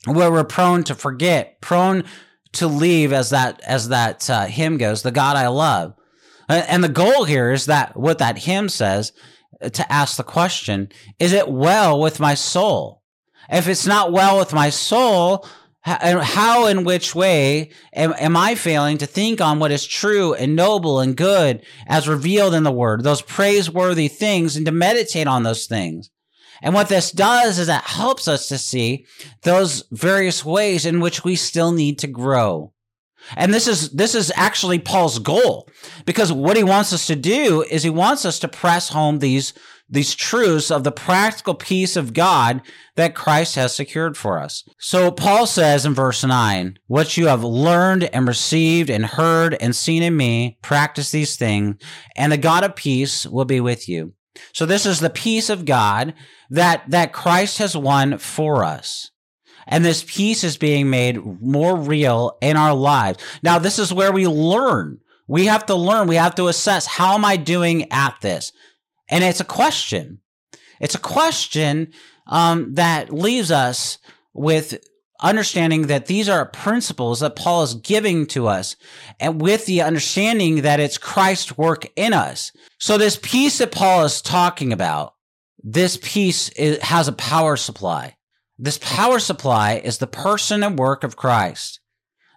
where 0.05 0.31
we're 0.31 0.43
prone 0.43 0.83
to 0.85 0.95
forget, 0.95 1.61
prone 1.61 2.03
to 2.53 2.67
leave, 2.67 3.13
as 3.13 3.29
that 3.29 3.61
as 3.61 3.89
that 3.89 4.29
uh, 4.29 4.45
hymn 4.45 4.77
goes, 4.77 5.03
the 5.03 5.11
God 5.11 5.35
I 5.35 5.47
love. 5.47 5.93
And 6.49 6.83
the 6.83 6.89
goal 6.89 7.23
here 7.23 7.51
is 7.51 7.67
that 7.67 7.95
what 7.95 8.17
that 8.17 8.39
hymn 8.39 8.67
says 8.67 9.13
uh, 9.61 9.69
to 9.69 9.91
ask 9.91 10.17
the 10.17 10.23
question: 10.23 10.89
Is 11.19 11.33
it 11.33 11.49
well 11.49 11.99
with 11.99 12.19
my 12.19 12.33
soul? 12.33 13.03
If 13.49 13.67
it's 13.67 13.87
not 13.87 14.11
well 14.11 14.37
with 14.37 14.53
my 14.53 14.69
soul, 14.69 15.45
how 15.83 16.67
in 16.67 16.83
which 16.83 17.15
way 17.15 17.71
am, 17.93 18.13
am, 18.17 18.37
I 18.37 18.55
failing 18.55 18.97
to 18.99 19.05
think 19.05 19.41
on 19.41 19.59
what 19.59 19.71
is 19.71 19.85
true 19.85 20.33
and 20.33 20.55
noble 20.55 20.99
and 20.99 21.17
good 21.17 21.65
as 21.87 22.07
revealed 22.07 22.53
in 22.53 22.63
the 22.63 22.71
word, 22.71 23.03
those 23.03 23.21
praiseworthy 23.21 24.07
things, 24.07 24.55
and 24.55 24.65
to 24.67 24.71
meditate 24.71 25.27
on 25.27 25.43
those 25.43 25.65
things? 25.65 26.09
And 26.61 26.73
what 26.73 26.89
this 26.89 27.11
does 27.11 27.59
is 27.59 27.69
it 27.69 27.81
helps 27.81 28.27
us 28.27 28.47
to 28.47 28.57
see 28.57 29.05
those 29.43 29.83
various 29.91 30.45
ways 30.45 30.85
in 30.85 30.99
which 30.99 31.23
we 31.23 31.35
still 31.35 31.71
need 31.71 31.99
to 31.99 32.07
grow. 32.07 32.73
And 33.35 33.53
this 33.53 33.67
is 33.67 33.91
this 33.91 34.15
is 34.15 34.31
actually 34.35 34.79
Paul's 34.79 35.19
goal 35.19 35.69
because 36.05 36.33
what 36.33 36.57
he 36.57 36.63
wants 36.63 36.91
us 36.91 37.05
to 37.07 37.15
do 37.15 37.63
is 37.69 37.83
he 37.83 37.89
wants 37.89 38.25
us 38.25 38.39
to 38.39 38.47
press 38.47 38.89
home 38.89 39.19
these 39.19 39.53
these 39.91 40.15
truths 40.15 40.71
of 40.71 40.83
the 40.83 40.91
practical 40.91 41.53
peace 41.53 41.97
of 41.97 42.13
God 42.13 42.61
that 42.95 43.13
Christ 43.13 43.55
has 43.55 43.75
secured 43.75 44.15
for 44.15 44.39
us. 44.39 44.63
So 44.79 45.11
Paul 45.11 45.45
says 45.45 45.85
in 45.85 45.93
verse 45.93 46.23
9, 46.23 46.79
what 46.87 47.17
you 47.17 47.27
have 47.27 47.43
learned 47.43 48.05
and 48.05 48.25
received 48.25 48.89
and 48.89 49.05
heard 49.05 49.57
and 49.59 49.75
seen 49.75 50.01
in 50.01 50.15
me, 50.15 50.57
practice 50.61 51.11
these 51.11 51.35
things, 51.35 51.75
and 52.15 52.31
the 52.31 52.37
God 52.37 52.63
of 52.63 52.77
peace 52.77 53.27
will 53.27 53.43
be 53.43 53.59
with 53.59 53.89
you. 53.89 54.13
So 54.53 54.65
this 54.65 54.85
is 54.85 54.99
the 54.99 55.09
peace 55.09 55.49
of 55.49 55.65
God 55.65 56.13
that, 56.49 56.83
that 56.89 57.13
Christ 57.13 57.57
has 57.59 57.75
won 57.75 58.17
for 58.17 58.63
us. 58.63 59.11
And 59.67 59.85
this 59.85 60.03
peace 60.07 60.43
is 60.43 60.57
being 60.57 60.89
made 60.89 61.23
more 61.41 61.77
real 61.77 62.37
in 62.41 62.57
our 62.57 62.73
lives. 62.73 63.23
Now, 63.43 63.59
this 63.59 63.79
is 63.79 63.93
where 63.93 64.11
we 64.11 64.27
learn. 64.27 64.99
We 65.27 65.45
have 65.45 65.65
to 65.67 65.75
learn. 65.75 66.07
We 66.07 66.15
have 66.15 66.35
to 66.35 66.47
assess 66.47 66.85
how 66.85 67.13
am 67.13 67.23
I 67.23 67.37
doing 67.37 67.91
at 67.91 68.19
this? 68.21 68.51
And 69.09 69.23
it's 69.23 69.39
a 69.39 69.45
question. 69.45 70.19
It's 70.79 70.95
a 70.95 70.99
question 70.99 71.93
um, 72.27 72.73
that 72.73 73.13
leaves 73.13 73.51
us 73.51 73.97
with 74.33 74.79
understanding 75.21 75.87
that 75.87 76.07
these 76.07 76.27
are 76.27 76.45
principles 76.45 77.19
that 77.19 77.35
Paul 77.35 77.63
is 77.63 77.75
giving 77.75 78.25
to 78.27 78.47
us 78.47 78.75
and 79.19 79.41
with 79.41 79.65
the 79.65 79.81
understanding 79.81 80.61
that 80.61 80.79
it's 80.79 80.97
Christ's 80.97 81.57
work 81.57 81.87
in 81.95 82.13
us. 82.13 82.51
So 82.79 82.97
this 82.97 83.19
peace 83.21 83.59
that 83.59 83.71
Paul 83.71 84.03
is 84.03 84.21
talking 84.21 84.73
about, 84.73 85.13
this 85.63 85.99
peace 86.01 86.49
has 86.81 87.07
a 87.07 87.13
power 87.13 87.55
supply. 87.55 88.15
This 88.57 88.79
power 88.79 89.19
supply 89.19 89.75
is 89.75 89.99
the 89.99 90.07
person 90.07 90.63
and 90.63 90.77
work 90.77 91.03
of 91.03 91.15
Christ. 91.15 91.79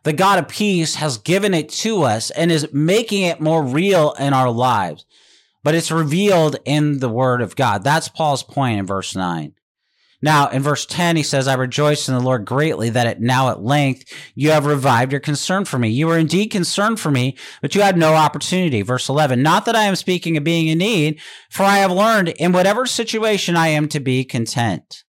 The 0.02 0.12
God 0.12 0.38
of 0.38 0.48
peace 0.48 0.96
has 0.96 1.16
given 1.16 1.54
it 1.54 1.70
to 1.70 2.02
us 2.02 2.30
and 2.30 2.52
is 2.52 2.72
making 2.72 3.22
it 3.22 3.40
more 3.40 3.62
real 3.62 4.12
in 4.18 4.34
our 4.34 4.50
lives, 4.50 5.06
but 5.62 5.74
it's 5.74 5.90
revealed 5.90 6.56
in 6.66 6.98
the 6.98 7.08
word 7.08 7.40
of 7.40 7.56
God. 7.56 7.82
That's 7.82 8.08
Paul's 8.08 8.42
point 8.42 8.78
in 8.78 8.86
verse 8.86 9.16
9. 9.16 9.54
Now, 10.24 10.48
in 10.48 10.62
verse 10.62 10.86
10, 10.86 11.16
he 11.16 11.22
says, 11.22 11.46
I 11.46 11.52
rejoice 11.52 12.08
in 12.08 12.14
the 12.14 12.20
Lord 12.20 12.46
greatly 12.46 12.88
that 12.88 13.06
it 13.06 13.20
now 13.20 13.50
at 13.50 13.62
length 13.62 14.10
you 14.34 14.52
have 14.52 14.64
revived 14.64 15.12
your 15.12 15.20
concern 15.20 15.66
for 15.66 15.78
me. 15.78 15.90
You 15.90 16.06
were 16.06 16.16
indeed 16.16 16.46
concerned 16.46 16.98
for 16.98 17.10
me, 17.10 17.36
but 17.60 17.74
you 17.74 17.82
had 17.82 17.98
no 17.98 18.14
opportunity. 18.14 18.80
Verse 18.80 19.10
11, 19.10 19.42
not 19.42 19.66
that 19.66 19.76
I 19.76 19.82
am 19.82 19.96
speaking 19.96 20.38
of 20.38 20.42
being 20.42 20.68
in 20.68 20.78
need, 20.78 21.20
for 21.50 21.64
I 21.64 21.76
have 21.76 21.92
learned 21.92 22.28
in 22.28 22.52
whatever 22.52 22.86
situation 22.86 23.54
I 23.54 23.68
am 23.68 23.86
to 23.88 24.00
be 24.00 24.24
content. 24.24 25.04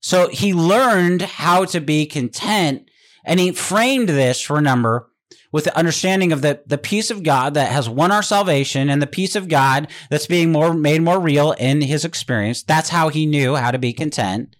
So 0.00 0.28
he 0.28 0.54
learned 0.54 1.22
how 1.22 1.64
to 1.64 1.80
be 1.80 2.06
content 2.06 2.88
and 3.24 3.40
he 3.40 3.50
framed 3.50 4.08
this, 4.08 4.40
for 4.40 4.54
remember, 4.54 5.10
with 5.54 5.62
the 5.62 5.78
understanding 5.78 6.32
of 6.32 6.42
the, 6.42 6.60
the 6.66 6.76
peace 6.76 7.12
of 7.12 7.22
God 7.22 7.54
that 7.54 7.70
has 7.70 7.88
won 7.88 8.10
our 8.10 8.24
salvation 8.24 8.90
and 8.90 9.00
the 9.00 9.06
peace 9.06 9.36
of 9.36 9.46
God 9.46 9.86
that's 10.10 10.26
being 10.26 10.50
more 10.50 10.74
made 10.74 11.00
more 11.00 11.20
real 11.20 11.52
in 11.52 11.80
his 11.80 12.04
experience. 12.04 12.64
That's 12.64 12.88
how 12.88 13.08
he 13.08 13.24
knew 13.24 13.54
how 13.54 13.70
to 13.70 13.78
be 13.78 13.92
content. 13.92 14.56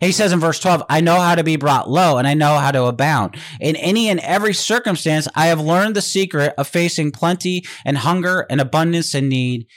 He 0.00 0.10
says 0.10 0.32
in 0.32 0.40
verse 0.40 0.58
12, 0.58 0.82
I 0.90 1.00
know 1.00 1.20
how 1.20 1.36
to 1.36 1.44
be 1.44 1.54
brought 1.54 1.88
low 1.88 2.18
and 2.18 2.26
I 2.26 2.34
know 2.34 2.58
how 2.58 2.72
to 2.72 2.86
abound. 2.86 3.36
In 3.60 3.76
any 3.76 4.08
and 4.08 4.18
every 4.18 4.52
circumstance, 4.52 5.28
I 5.36 5.46
have 5.46 5.60
learned 5.60 5.94
the 5.94 6.02
secret 6.02 6.54
of 6.58 6.66
facing 6.66 7.12
plenty 7.12 7.64
and 7.84 7.98
hunger 7.98 8.44
and 8.50 8.60
abundance 8.60 9.14
and 9.14 9.28
need. 9.28 9.68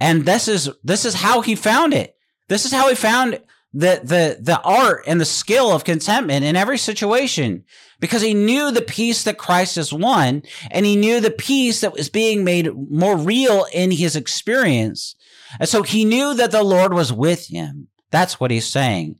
And 0.00 0.26
this 0.26 0.48
is, 0.48 0.68
this 0.82 1.04
is 1.04 1.14
how 1.14 1.42
he 1.42 1.54
found 1.54 1.94
it. 1.94 2.16
This 2.48 2.64
is 2.64 2.72
how 2.72 2.88
he 2.88 2.96
found 2.96 3.40
the, 3.72 4.00
the, 4.02 4.38
the 4.40 4.60
art 4.62 5.04
and 5.06 5.20
the 5.20 5.24
skill 5.24 5.72
of 5.72 5.84
contentment 5.84 6.44
in 6.44 6.56
every 6.56 6.78
situation 6.78 7.64
because 8.00 8.22
he 8.22 8.34
knew 8.34 8.70
the 8.70 8.82
peace 8.82 9.24
that 9.24 9.38
Christ 9.38 9.76
has 9.76 9.92
won 9.92 10.42
and 10.70 10.86
he 10.86 10.96
knew 10.96 11.20
the 11.20 11.30
peace 11.30 11.80
that 11.80 11.92
was 11.92 12.08
being 12.08 12.44
made 12.44 12.70
more 12.90 13.16
real 13.16 13.66
in 13.72 13.90
his 13.90 14.16
experience. 14.16 15.16
And 15.60 15.68
so 15.68 15.82
he 15.82 16.04
knew 16.04 16.34
that 16.34 16.50
the 16.50 16.62
Lord 16.62 16.94
was 16.94 17.12
with 17.12 17.48
him. 17.48 17.88
That's 18.10 18.40
what 18.40 18.50
he's 18.50 18.66
saying. 18.66 19.16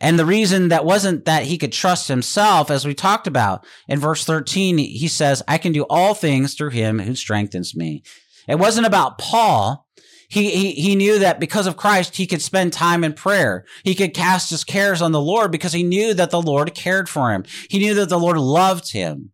And 0.00 0.18
the 0.18 0.26
reason 0.26 0.68
that 0.68 0.84
wasn't 0.84 1.24
that 1.24 1.44
he 1.44 1.56
could 1.56 1.72
trust 1.72 2.08
himself, 2.08 2.70
as 2.70 2.86
we 2.86 2.94
talked 2.94 3.26
about 3.26 3.64
in 3.88 3.98
verse 3.98 4.24
13, 4.24 4.78
he 4.78 5.08
says, 5.08 5.42
I 5.48 5.58
can 5.58 5.72
do 5.72 5.86
all 5.88 6.14
things 6.14 6.54
through 6.54 6.70
him 6.70 6.98
who 6.98 7.14
strengthens 7.14 7.74
me. 7.74 8.02
It 8.46 8.56
wasn't 8.56 8.86
about 8.86 9.18
Paul. 9.18 9.85
He, 10.28 10.50
he, 10.50 10.72
he 10.72 10.96
knew 10.96 11.18
that 11.20 11.40
because 11.40 11.66
of 11.66 11.76
Christ, 11.76 12.16
he 12.16 12.26
could 12.26 12.42
spend 12.42 12.72
time 12.72 13.04
in 13.04 13.12
prayer. 13.12 13.64
He 13.84 13.94
could 13.94 14.14
cast 14.14 14.50
his 14.50 14.64
cares 14.64 15.00
on 15.00 15.12
the 15.12 15.20
Lord 15.20 15.52
because 15.52 15.72
he 15.72 15.82
knew 15.82 16.14
that 16.14 16.30
the 16.30 16.42
Lord 16.42 16.74
cared 16.74 17.08
for 17.08 17.32
him. 17.32 17.44
He 17.70 17.78
knew 17.78 17.94
that 17.94 18.08
the 18.08 18.18
Lord 18.18 18.38
loved 18.38 18.92
him. 18.92 19.32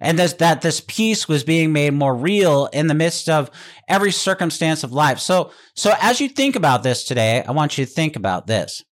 And 0.00 0.18
that, 0.18 0.38
that 0.38 0.62
this 0.62 0.80
peace 0.86 1.26
was 1.26 1.42
being 1.42 1.72
made 1.72 1.92
more 1.92 2.14
real 2.14 2.66
in 2.66 2.86
the 2.86 2.94
midst 2.94 3.28
of 3.28 3.50
every 3.88 4.12
circumstance 4.12 4.84
of 4.84 4.92
life. 4.92 5.18
So, 5.18 5.50
so 5.74 5.92
as 6.00 6.20
you 6.20 6.28
think 6.28 6.54
about 6.54 6.84
this 6.84 7.02
today, 7.02 7.42
I 7.42 7.50
want 7.50 7.76
you 7.76 7.84
to 7.84 7.90
think 7.90 8.14
about 8.14 8.46
this. 8.46 8.84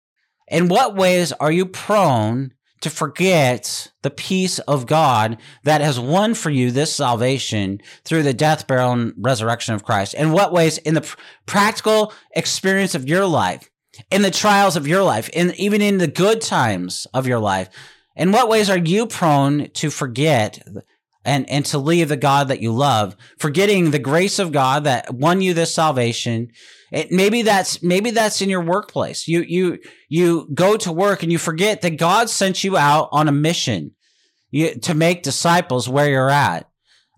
In 0.48 0.68
what 0.68 0.96
ways 0.96 1.32
are 1.32 1.52
you 1.52 1.66
prone 1.66 2.52
to 2.80 2.90
forget 2.90 3.90
the 4.02 4.10
peace 4.10 4.58
of 4.60 4.86
God 4.86 5.38
that 5.64 5.80
has 5.80 5.98
won 5.98 6.34
for 6.34 6.50
you 6.50 6.70
this 6.70 6.94
salvation 6.94 7.80
through 8.04 8.22
the 8.22 8.34
death, 8.34 8.66
burial, 8.66 8.92
and 8.92 9.14
resurrection 9.18 9.74
of 9.74 9.84
Christ? 9.84 10.14
In 10.14 10.32
what 10.32 10.52
ways, 10.52 10.78
in 10.78 10.94
the 10.94 11.00
pr- 11.00 11.18
practical 11.46 12.12
experience 12.34 12.94
of 12.94 13.08
your 13.08 13.26
life, 13.26 13.70
in 14.10 14.22
the 14.22 14.30
trials 14.30 14.76
of 14.76 14.86
your 14.86 15.02
life, 15.02 15.28
in 15.30 15.54
even 15.56 15.80
in 15.80 15.98
the 15.98 16.06
good 16.06 16.40
times 16.40 17.06
of 17.14 17.26
your 17.26 17.38
life? 17.38 17.68
In 18.14 18.32
what 18.32 18.48
ways 18.48 18.70
are 18.70 18.78
you 18.78 19.06
prone 19.06 19.68
to 19.70 19.90
forget 19.90 20.66
and, 21.24 21.48
and 21.50 21.64
to 21.66 21.78
leave 21.78 22.08
the 22.08 22.16
God 22.16 22.48
that 22.48 22.62
you 22.62 22.72
love, 22.72 23.16
forgetting 23.38 23.90
the 23.90 23.98
grace 23.98 24.38
of 24.38 24.52
God 24.52 24.84
that 24.84 25.14
won 25.14 25.40
you 25.40 25.52
this 25.54 25.74
salvation? 25.74 26.50
It, 26.92 27.10
maybe 27.10 27.42
that's, 27.42 27.82
maybe 27.82 28.10
that's 28.10 28.40
in 28.40 28.48
your 28.48 28.60
workplace. 28.62 29.26
You, 29.26 29.40
you, 29.42 29.78
you 30.08 30.48
go 30.54 30.76
to 30.76 30.92
work 30.92 31.22
and 31.22 31.32
you 31.32 31.38
forget 31.38 31.82
that 31.82 31.98
God 31.98 32.30
sent 32.30 32.62
you 32.62 32.76
out 32.76 33.08
on 33.12 33.28
a 33.28 33.32
mission 33.32 33.92
you, 34.50 34.74
to 34.80 34.94
make 34.94 35.22
disciples 35.22 35.88
where 35.88 36.08
you're 36.08 36.30
at. 36.30 36.68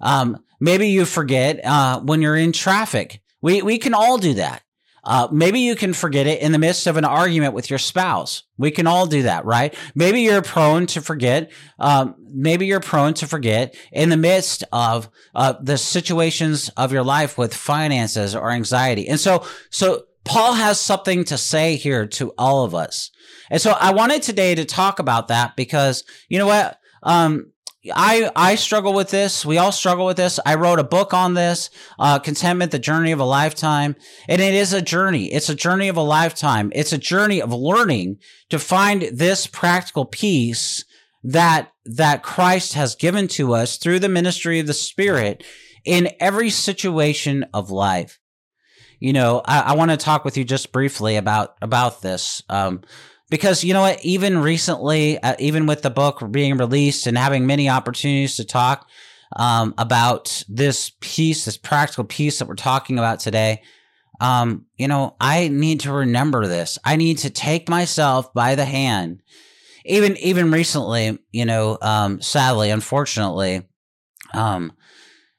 Um, 0.00 0.38
maybe 0.60 0.88
you 0.88 1.04
forget, 1.04 1.64
uh, 1.64 2.00
when 2.00 2.22
you're 2.22 2.36
in 2.36 2.52
traffic. 2.52 3.20
We, 3.42 3.62
we 3.62 3.78
can 3.78 3.94
all 3.94 4.18
do 4.18 4.34
that. 4.34 4.62
Uh, 5.08 5.26
maybe 5.32 5.60
you 5.60 5.74
can 5.74 5.94
forget 5.94 6.26
it 6.26 6.42
in 6.42 6.52
the 6.52 6.58
midst 6.58 6.86
of 6.86 6.98
an 6.98 7.04
argument 7.06 7.54
with 7.54 7.70
your 7.70 7.78
spouse. 7.78 8.42
We 8.58 8.70
can 8.70 8.86
all 8.86 9.06
do 9.06 9.22
that, 9.22 9.46
right? 9.46 9.74
Maybe 9.94 10.20
you're 10.20 10.42
prone 10.42 10.84
to 10.88 11.00
forget. 11.00 11.50
Um, 11.78 12.14
maybe 12.30 12.66
you're 12.66 12.78
prone 12.78 13.14
to 13.14 13.26
forget 13.26 13.74
in 13.90 14.10
the 14.10 14.18
midst 14.18 14.64
of 14.70 15.08
uh, 15.34 15.54
the 15.62 15.78
situations 15.78 16.68
of 16.76 16.92
your 16.92 17.04
life 17.04 17.38
with 17.38 17.54
finances 17.54 18.36
or 18.36 18.50
anxiety. 18.50 19.08
And 19.08 19.18
so, 19.18 19.46
so 19.70 20.04
Paul 20.26 20.52
has 20.52 20.78
something 20.78 21.24
to 21.24 21.38
say 21.38 21.76
here 21.76 22.06
to 22.06 22.34
all 22.36 22.64
of 22.64 22.74
us. 22.74 23.10
And 23.50 23.62
so 23.62 23.70
I 23.70 23.94
wanted 23.94 24.20
today 24.20 24.54
to 24.56 24.66
talk 24.66 24.98
about 24.98 25.28
that 25.28 25.56
because 25.56 26.04
you 26.28 26.38
know 26.38 26.46
what? 26.46 26.78
Um, 27.02 27.52
I 27.94 28.30
I 28.34 28.54
struggle 28.54 28.92
with 28.92 29.10
this. 29.10 29.44
We 29.44 29.58
all 29.58 29.72
struggle 29.72 30.06
with 30.06 30.16
this. 30.16 30.38
I 30.44 30.54
wrote 30.54 30.78
a 30.78 30.84
book 30.84 31.12
on 31.14 31.34
this, 31.34 31.70
uh, 31.98 32.18
Contentment: 32.18 32.72
The 32.72 32.78
Journey 32.78 33.12
of 33.12 33.20
a 33.20 33.24
Lifetime, 33.24 33.96
and 34.28 34.40
it 34.40 34.54
is 34.54 34.72
a 34.72 34.82
journey. 34.82 35.32
It's 35.32 35.48
a 35.48 35.54
journey 35.54 35.88
of 35.88 35.96
a 35.96 36.02
lifetime. 36.02 36.72
It's 36.74 36.92
a 36.92 36.98
journey 36.98 37.40
of 37.40 37.52
learning 37.52 38.18
to 38.50 38.58
find 38.58 39.02
this 39.12 39.46
practical 39.46 40.04
peace 40.04 40.84
that 41.24 41.72
that 41.84 42.22
Christ 42.22 42.74
has 42.74 42.94
given 42.94 43.28
to 43.28 43.54
us 43.54 43.76
through 43.76 44.00
the 44.00 44.08
ministry 44.08 44.60
of 44.60 44.66
the 44.66 44.74
Spirit 44.74 45.44
in 45.84 46.10
every 46.20 46.50
situation 46.50 47.46
of 47.54 47.70
life. 47.70 48.18
You 49.00 49.12
know, 49.12 49.42
I, 49.44 49.60
I 49.60 49.72
want 49.74 49.90
to 49.90 49.96
talk 49.96 50.24
with 50.24 50.36
you 50.36 50.44
just 50.44 50.72
briefly 50.72 51.16
about 51.16 51.54
about 51.62 52.02
this. 52.02 52.42
Um, 52.48 52.82
because 53.30 53.64
you 53.64 53.72
know 53.72 53.82
what 53.82 54.04
even 54.04 54.38
recently 54.38 55.18
uh, 55.22 55.34
even 55.38 55.66
with 55.66 55.82
the 55.82 55.90
book 55.90 56.22
being 56.30 56.56
released 56.56 57.06
and 57.06 57.18
having 57.18 57.46
many 57.46 57.68
opportunities 57.68 58.36
to 58.36 58.44
talk 58.44 58.88
um, 59.36 59.74
about 59.78 60.42
this 60.48 60.92
peace 61.00 61.44
this 61.44 61.56
practical 61.56 62.04
peace 62.04 62.38
that 62.38 62.48
we're 62.48 62.54
talking 62.54 62.98
about 62.98 63.20
today 63.20 63.62
um, 64.20 64.66
you 64.76 64.88
know 64.88 65.16
i 65.20 65.48
need 65.48 65.80
to 65.80 65.92
remember 65.92 66.46
this. 66.46 66.78
I 66.84 66.96
need 66.96 67.18
to 67.18 67.30
take 67.30 67.68
myself 67.68 68.32
by 68.34 68.54
the 68.54 68.64
hand. 68.64 69.22
Even 69.84 70.16
even 70.18 70.50
recently 70.50 71.18
you 71.32 71.44
know 71.44 71.78
um, 71.82 72.20
sadly 72.20 72.70
unfortunately 72.70 73.62
um, 74.34 74.72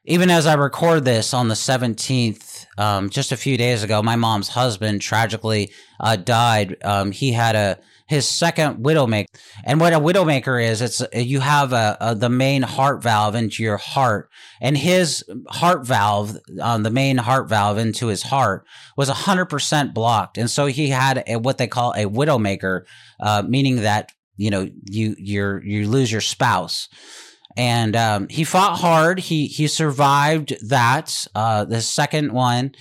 even 0.06 0.30
as 0.30 0.47
i 0.47 0.54
record 0.56 1.06
this 1.06 1.34
on 1.34 1.49
the 1.49 1.56
17th 1.56 2.49
um, 2.80 3.10
just 3.10 3.34
a 3.34 3.38
few 3.38 3.58
days 3.58 3.84
ago, 3.84 4.02
my 4.02 4.15
mom's 4.15 4.48
husband 4.48 5.02
tragically 5.02 5.72
uh, 6.00 6.15
died. 6.15 6.78
Um, 6.82 7.12
he 7.12 7.34
had 7.34 7.56
a 7.56 7.80
his 8.08 8.28
second 8.28 8.84
widowmaker, 8.84 9.28
and 9.65 9.80
what 9.80 9.94
a 9.94 10.00
widowmaker 10.00 10.63
is, 10.63 10.82
it's 10.82 11.04
you 11.13 11.42
have 11.42 11.74
a, 11.74 11.96
a, 12.02 12.15
the 12.15 12.30
main 12.30 12.63
heart 12.63 13.04
valve 13.04 13.36
into 13.36 13.62
your 13.62 13.78
heart, 13.78 14.32
and 14.62 14.78
his 14.78 15.24
heart 15.50 15.86
valve, 15.86 16.36
um, 16.60 16.82
the 16.82 16.89
main 16.89 17.18
heart 17.18 17.50
valve 17.50 17.78
into 17.78 18.08
his 18.08 18.24
heart, 18.24 18.65
was 18.98 19.10
hundred 19.10 19.46
percent 19.46 19.94
blocked, 19.94 20.38
and 20.38 20.50
so 20.50 20.65
he 20.65 20.88
had 20.88 21.22
a, 21.28 21.36
what 21.36 21.58
they 21.58 21.68
call 21.68 21.92
a 21.92 22.06
widowmaker, 22.06 22.86
uh, 23.20 23.44
meaning 23.46 23.76
that 23.78 24.12
you 24.38 24.50
know 24.50 24.70
you 24.86 25.15
you 25.20 25.60
you 25.63 25.88
lose 25.88 26.12
your 26.12 26.22
spouse 26.22 26.88
and 27.60 27.93
um, 27.98 28.30
he 28.30 28.45
fought 28.45 28.80
hard. 28.80 29.19
He 29.19 29.48
he 29.48 29.67
survived 29.67 30.56
that. 30.69 31.28
Uh, 31.36 31.65
the 31.65 31.82
second 31.82 32.32
one, 32.32 32.72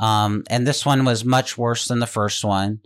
um, 0.00 0.42
and 0.50 0.66
this 0.66 0.84
one 0.84 1.04
was 1.04 1.24
much 1.24 1.56
worse 1.56 1.86
than 1.86 2.00
the 2.00 2.06
first 2.08 2.44
one. 2.44 2.80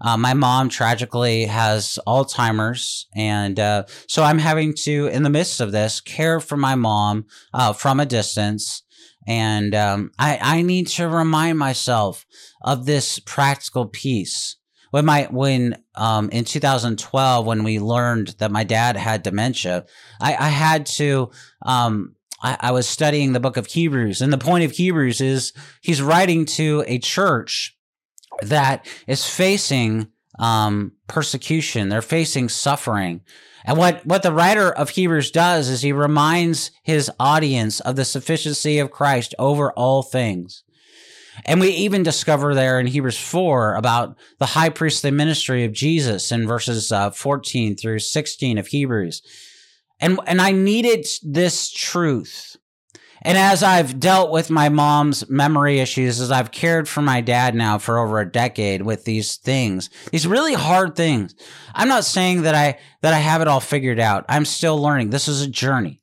Uh, 0.00 0.16
my 0.16 0.34
mom 0.34 0.68
tragically 0.68 1.44
has 1.44 2.00
Alzheimer's, 2.04 3.06
and 3.14 3.60
uh, 3.60 3.84
so 4.08 4.24
I'm 4.24 4.40
having 4.40 4.74
to, 4.82 5.06
in 5.06 5.22
the 5.22 5.30
midst 5.30 5.60
of 5.60 5.70
this, 5.70 6.00
care 6.00 6.40
for 6.40 6.56
my 6.56 6.74
mom 6.74 7.26
uh, 7.54 7.72
from 7.72 8.00
a 8.00 8.06
distance. 8.06 8.82
And 9.26 9.76
um, 9.76 10.10
I, 10.18 10.38
I 10.40 10.62
need 10.62 10.88
to 10.88 11.08
remind 11.08 11.58
myself 11.58 12.26
of 12.62 12.86
this 12.86 13.20
practical 13.20 13.86
peace 13.86 14.56
when 14.90 15.04
my 15.04 15.28
when 15.30 15.76
um 15.94 16.30
in 16.30 16.44
2012 16.44 17.46
when 17.46 17.64
we 17.64 17.78
learned 17.78 18.28
that 18.38 18.50
my 18.50 18.64
dad 18.64 18.96
had 18.96 19.22
dementia 19.22 19.84
i 20.20 20.34
i 20.34 20.48
had 20.48 20.86
to 20.86 21.30
um 21.62 22.14
I, 22.40 22.56
I 22.60 22.72
was 22.72 22.88
studying 22.88 23.32
the 23.32 23.40
book 23.40 23.56
of 23.56 23.66
hebrews 23.66 24.20
and 24.20 24.32
the 24.32 24.38
point 24.38 24.64
of 24.64 24.72
hebrews 24.72 25.20
is 25.20 25.52
he's 25.80 26.02
writing 26.02 26.44
to 26.46 26.84
a 26.86 26.98
church 26.98 27.76
that 28.42 28.86
is 29.06 29.26
facing 29.26 30.08
um 30.38 30.92
persecution 31.06 31.88
they're 31.88 32.02
facing 32.02 32.48
suffering 32.48 33.22
and 33.68 33.76
what, 33.76 34.06
what 34.06 34.22
the 34.22 34.32
writer 34.32 34.72
of 34.72 34.88
Hebrews 34.88 35.30
does 35.30 35.68
is 35.68 35.82
he 35.82 35.92
reminds 35.92 36.70
his 36.82 37.10
audience 37.20 37.80
of 37.80 37.96
the 37.96 38.04
sufficiency 38.06 38.78
of 38.78 38.90
Christ 38.90 39.34
over 39.38 39.72
all 39.72 40.02
things. 40.02 40.64
And 41.44 41.60
we 41.60 41.70
even 41.70 42.02
discover 42.02 42.54
there 42.54 42.80
in 42.80 42.86
Hebrews 42.86 43.18
4 43.18 43.74
about 43.74 44.16
the 44.38 44.46
high 44.46 44.70
priestly 44.70 45.10
ministry 45.10 45.64
of 45.64 45.72
Jesus 45.72 46.32
in 46.32 46.46
verses 46.46 46.92
uh, 46.92 47.10
14 47.10 47.76
through 47.76 48.00
16 48.00 48.58
of 48.58 48.66
Hebrews. 48.68 49.22
And, 50.00 50.20
and 50.26 50.40
I 50.40 50.52
needed 50.52 51.06
this 51.22 51.70
truth. 51.70 52.56
And 53.22 53.36
as 53.36 53.64
I've 53.64 53.98
dealt 53.98 54.30
with 54.30 54.48
my 54.48 54.68
mom's 54.68 55.28
memory 55.28 55.80
issues, 55.80 56.20
as 56.20 56.30
I've 56.30 56.52
cared 56.52 56.88
for 56.88 57.02
my 57.02 57.20
dad 57.20 57.54
now 57.54 57.78
for 57.78 57.98
over 57.98 58.20
a 58.20 58.30
decade 58.30 58.82
with 58.82 59.04
these 59.04 59.36
things, 59.36 59.90
these 60.12 60.26
really 60.26 60.54
hard 60.54 60.94
things, 60.94 61.34
I'm 61.74 61.88
not 61.88 62.04
saying 62.04 62.42
that 62.42 62.54
I, 62.54 62.78
that 63.02 63.14
I 63.14 63.18
have 63.18 63.40
it 63.40 63.48
all 63.48 63.60
figured 63.60 63.98
out. 63.98 64.24
I'm 64.28 64.44
still 64.44 64.80
learning. 64.80 65.10
This 65.10 65.26
is 65.26 65.42
a 65.42 65.48
journey 65.48 66.00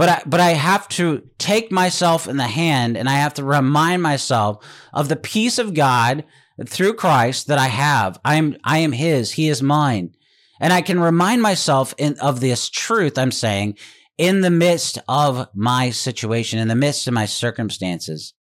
but 0.00 0.08
I, 0.08 0.22
but 0.24 0.40
I 0.40 0.52
have 0.52 0.88
to 0.88 1.28
take 1.36 1.70
myself 1.70 2.26
in 2.26 2.38
the 2.38 2.44
hand 2.44 2.96
and 2.96 3.06
I 3.06 3.16
have 3.16 3.34
to 3.34 3.44
remind 3.44 4.02
myself 4.02 4.64
of 4.94 5.10
the 5.10 5.16
peace 5.16 5.58
of 5.58 5.74
God 5.74 6.24
through 6.66 6.94
Christ 6.94 7.48
that 7.48 7.58
I 7.58 7.66
have. 7.66 8.18
I 8.24 8.36
am, 8.36 8.56
I 8.64 8.78
am 8.78 8.92
his. 8.92 9.32
He 9.32 9.50
is 9.50 9.62
mine. 9.62 10.14
And 10.58 10.72
I 10.72 10.80
can 10.80 11.00
remind 11.00 11.42
myself 11.42 11.92
in, 11.98 12.18
of 12.18 12.40
this 12.40 12.70
truth 12.70 13.18
I'm 13.18 13.30
saying 13.30 13.76
in 14.16 14.40
the 14.40 14.48
midst 14.48 14.96
of 15.06 15.48
my 15.54 15.90
situation, 15.90 16.58
in 16.58 16.68
the 16.68 16.74
midst 16.74 17.06
of 17.06 17.12
my 17.12 17.26
circumstances. 17.26 18.32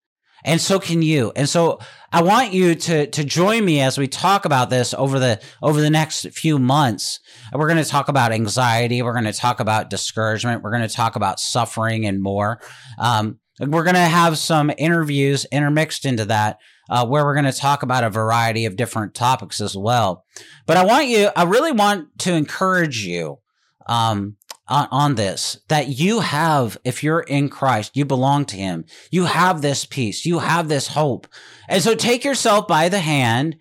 And 0.45 0.61
so 0.61 0.79
can 0.79 1.03
you. 1.03 1.33
And 1.35 1.49
so 1.49 1.81
I 2.13 2.23
want 2.23 2.53
you 2.53 2.75
to, 2.75 3.07
to 3.07 3.25
join 3.25 3.65
me 3.65 3.81
as 3.81 3.99
we 3.99 4.09
talk 4.09 4.45
about 4.45 4.71
this 4.71 4.95
over 4.95 5.19
the, 5.19 5.41
over 5.63 5.81
the 5.81 5.91
next 5.91 6.31
few 6.31 6.59
months. 6.59 7.21
We're 7.53 7.69
going 7.69 7.83
to 7.83 7.89
talk 7.89 8.09
about 8.09 8.33
anxiety. 8.33 9.03
We're 9.03 9.13
going 9.13 9.25
to 9.25 9.33
talk 9.33 9.61
about 9.61 9.91
discouragement. 9.91 10.63
We're 10.63 10.71
going 10.71 10.89
to 10.89 10.95
talk 10.95 11.17
about 11.17 11.41
suffering 11.41 12.07
and 12.07 12.23
more. 12.23 12.61
Um, 12.99 13.41
we're 13.61 13.85
going 13.85 13.95
to 13.95 14.01
have 14.01 14.39
some 14.39 14.71
interviews 14.79 15.45
intermixed 15.53 16.05
into 16.07 16.25
that. 16.27 16.59
Uh, 16.91 17.05
where 17.05 17.23
we're 17.23 17.35
going 17.35 17.45
to 17.45 17.53
talk 17.53 17.83
about 17.83 18.03
a 18.03 18.09
variety 18.09 18.65
of 18.65 18.75
different 18.75 19.13
topics 19.13 19.61
as 19.61 19.77
well. 19.77 20.25
But 20.65 20.79
I 20.79 20.87
want 20.87 21.09
you, 21.09 21.29
I 21.37 21.43
really 21.43 21.73
want 21.73 22.19
to 22.21 22.33
encourage 22.33 23.05
you 23.05 23.41
um, 23.87 24.38
on, 24.69 24.89
on 24.91 25.15
this 25.15 25.59
that 25.69 25.89
you 25.89 26.21
have, 26.21 26.77
if 26.85 27.03
you're 27.03 27.21
in 27.21 27.49
Christ, 27.49 27.97
you 27.97 28.05
belong 28.05 28.45
to 28.47 28.57
Him. 28.57 28.85
You 29.11 29.25
have 29.25 29.63
this 29.63 29.85
peace. 29.85 30.27
You 30.27 30.41
have 30.41 30.69
this 30.69 30.89
hope. 30.89 31.27
And 31.69 31.83
so 31.83 31.95
take 31.95 32.25
yourself 32.25 32.69
by 32.69 32.89
the 32.89 33.01
hand 33.01 33.57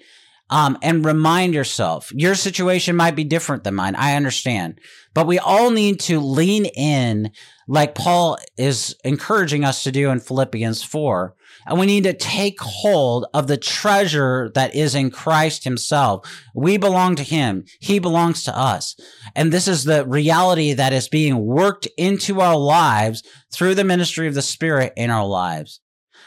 um, 0.50 0.78
and 0.82 1.06
remind 1.06 1.54
yourself 1.54 2.12
your 2.14 2.36
situation 2.36 2.96
might 2.96 3.16
be 3.16 3.24
different 3.24 3.64
than 3.64 3.76
mine. 3.76 3.96
I 3.96 4.16
understand, 4.16 4.80
but 5.14 5.28
we 5.28 5.40
all 5.40 5.72
need 5.72 6.00
to 6.02 6.20
lean 6.20 6.66
in 6.66 7.32
like 7.68 7.96
Paul 7.96 8.38
is 8.58 8.96
encouraging 9.04 9.66
us 9.66 9.84
to 9.84 9.92
do 9.92 10.10
in 10.10 10.20
Philippians 10.20 10.84
4 10.84 11.36
and 11.68 11.78
we 11.78 11.86
need 11.86 12.04
to 12.04 12.14
take 12.14 12.60
hold 12.62 13.26
of 13.34 13.48
the 13.48 13.58
treasure 13.58 14.50
that 14.56 14.74
is 14.74 14.96
in 14.96 15.12
Christ 15.12 15.66
himself. 15.66 16.26
We 16.56 16.78
belong 16.78 17.16
to 17.18 17.24
him. 17.24 17.66
He 17.80 18.00
belongs 18.00 18.44
to 18.46 18.58
us. 18.58 18.96
And 19.36 19.52
this 19.52 19.68
is 19.68 19.84
the 19.84 20.06
reality 20.08 20.74
that 20.74 20.94
is 20.94 21.10
being 21.10 21.46
worked 21.46 21.88
into 21.98 22.40
our 22.40 22.58
lives 22.58 23.22
through 23.54 23.76
the 23.76 23.84
ministry 23.84 24.28
of 24.28 24.34
the 24.34 24.42
Spirit 24.42 24.94
in 24.96 25.10
our 25.10 25.26
lives. 25.26 25.82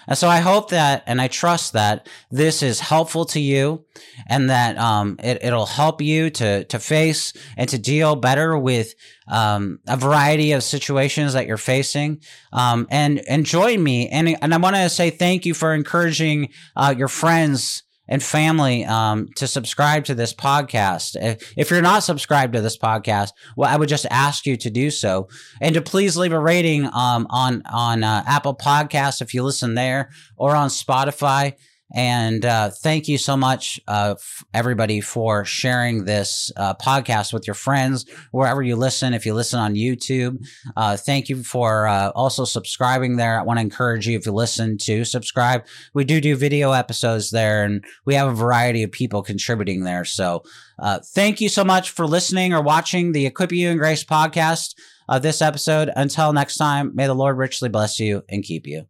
And 0.06 0.16
so 0.16 0.28
I 0.28 0.38
hope 0.38 0.70
that, 0.70 1.02
and 1.06 1.20
I 1.20 1.28
trust 1.28 1.72
that 1.74 2.08
this 2.30 2.62
is 2.62 2.80
helpful 2.80 3.24
to 3.26 3.40
you 3.40 3.84
and 4.26 4.50
that, 4.50 4.78
um, 4.78 5.16
it, 5.22 5.52
will 5.52 5.66
help 5.66 6.00
you 6.00 6.30
to, 6.30 6.64
to 6.64 6.78
face 6.78 7.32
and 7.56 7.68
to 7.68 7.78
deal 7.78 8.16
better 8.16 8.56
with, 8.58 8.94
um, 9.28 9.78
a 9.86 9.96
variety 9.96 10.52
of 10.52 10.62
situations 10.62 11.34
that 11.34 11.46
you're 11.46 11.56
facing. 11.56 12.20
Um, 12.52 12.86
and, 12.90 13.22
and 13.28 13.46
join 13.46 13.82
me. 13.82 14.08
And, 14.08 14.36
and 14.42 14.52
I 14.52 14.56
want 14.56 14.76
to 14.76 14.88
say 14.88 15.10
thank 15.10 15.46
you 15.46 15.54
for 15.54 15.74
encouraging, 15.74 16.48
uh, 16.76 16.94
your 16.96 17.08
friends 17.08 17.84
and 18.10 18.22
family 18.22 18.84
um, 18.84 19.28
to 19.36 19.46
subscribe 19.46 20.04
to 20.04 20.14
this 20.14 20.34
podcast. 20.34 21.16
If 21.56 21.70
you're 21.70 21.80
not 21.80 22.02
subscribed 22.02 22.52
to 22.52 22.60
this 22.60 22.76
podcast, 22.76 23.30
well, 23.56 23.72
I 23.72 23.76
would 23.76 23.88
just 23.88 24.06
ask 24.10 24.44
you 24.44 24.56
to 24.58 24.68
do 24.68 24.90
so, 24.90 25.28
and 25.60 25.74
to 25.74 25.80
please 25.80 26.16
leave 26.16 26.32
a 26.32 26.38
rating 26.38 26.86
um, 26.86 27.26
on 27.30 27.62
on 27.72 28.02
uh, 28.04 28.24
Apple 28.26 28.54
Podcasts 28.54 29.22
if 29.22 29.32
you 29.32 29.42
listen 29.44 29.74
there, 29.74 30.10
or 30.36 30.54
on 30.54 30.68
Spotify. 30.68 31.54
And 31.92 32.44
uh, 32.44 32.70
thank 32.70 33.08
you 33.08 33.18
so 33.18 33.36
much, 33.36 33.80
uh, 33.88 34.14
f- 34.16 34.44
everybody, 34.54 35.00
for 35.00 35.44
sharing 35.44 36.04
this 36.04 36.52
uh, 36.56 36.74
podcast 36.74 37.32
with 37.32 37.46
your 37.46 37.54
friends 37.54 38.06
wherever 38.30 38.62
you 38.62 38.76
listen. 38.76 39.12
If 39.12 39.26
you 39.26 39.34
listen 39.34 39.58
on 39.58 39.74
YouTube, 39.74 40.44
uh, 40.76 40.96
thank 40.96 41.28
you 41.28 41.42
for 41.42 41.88
uh, 41.88 42.10
also 42.10 42.44
subscribing 42.44 43.16
there. 43.16 43.40
I 43.40 43.42
want 43.42 43.58
to 43.58 43.62
encourage 43.62 44.06
you, 44.06 44.16
if 44.16 44.26
you 44.26 44.32
listen, 44.32 44.78
to 44.78 45.04
subscribe. 45.04 45.66
We 45.92 46.04
do 46.04 46.20
do 46.20 46.36
video 46.36 46.72
episodes 46.72 47.30
there, 47.30 47.64
and 47.64 47.84
we 48.04 48.14
have 48.14 48.28
a 48.28 48.34
variety 48.34 48.82
of 48.82 48.92
people 48.92 49.22
contributing 49.22 49.82
there. 49.82 50.04
So 50.04 50.44
uh, 50.78 51.00
thank 51.14 51.40
you 51.40 51.48
so 51.48 51.64
much 51.64 51.90
for 51.90 52.06
listening 52.06 52.54
or 52.54 52.62
watching 52.62 53.12
the 53.12 53.26
Equip 53.26 53.52
You 53.52 53.70
and 53.70 53.80
Grace 53.80 54.04
podcast 54.04 54.74
of 55.08 55.22
this 55.22 55.42
episode. 55.42 55.90
Until 55.96 56.32
next 56.32 56.56
time, 56.56 56.94
may 56.94 57.06
the 57.06 57.14
Lord 57.14 57.36
richly 57.36 57.68
bless 57.68 57.98
you 57.98 58.22
and 58.28 58.44
keep 58.44 58.66
you. 58.66 58.89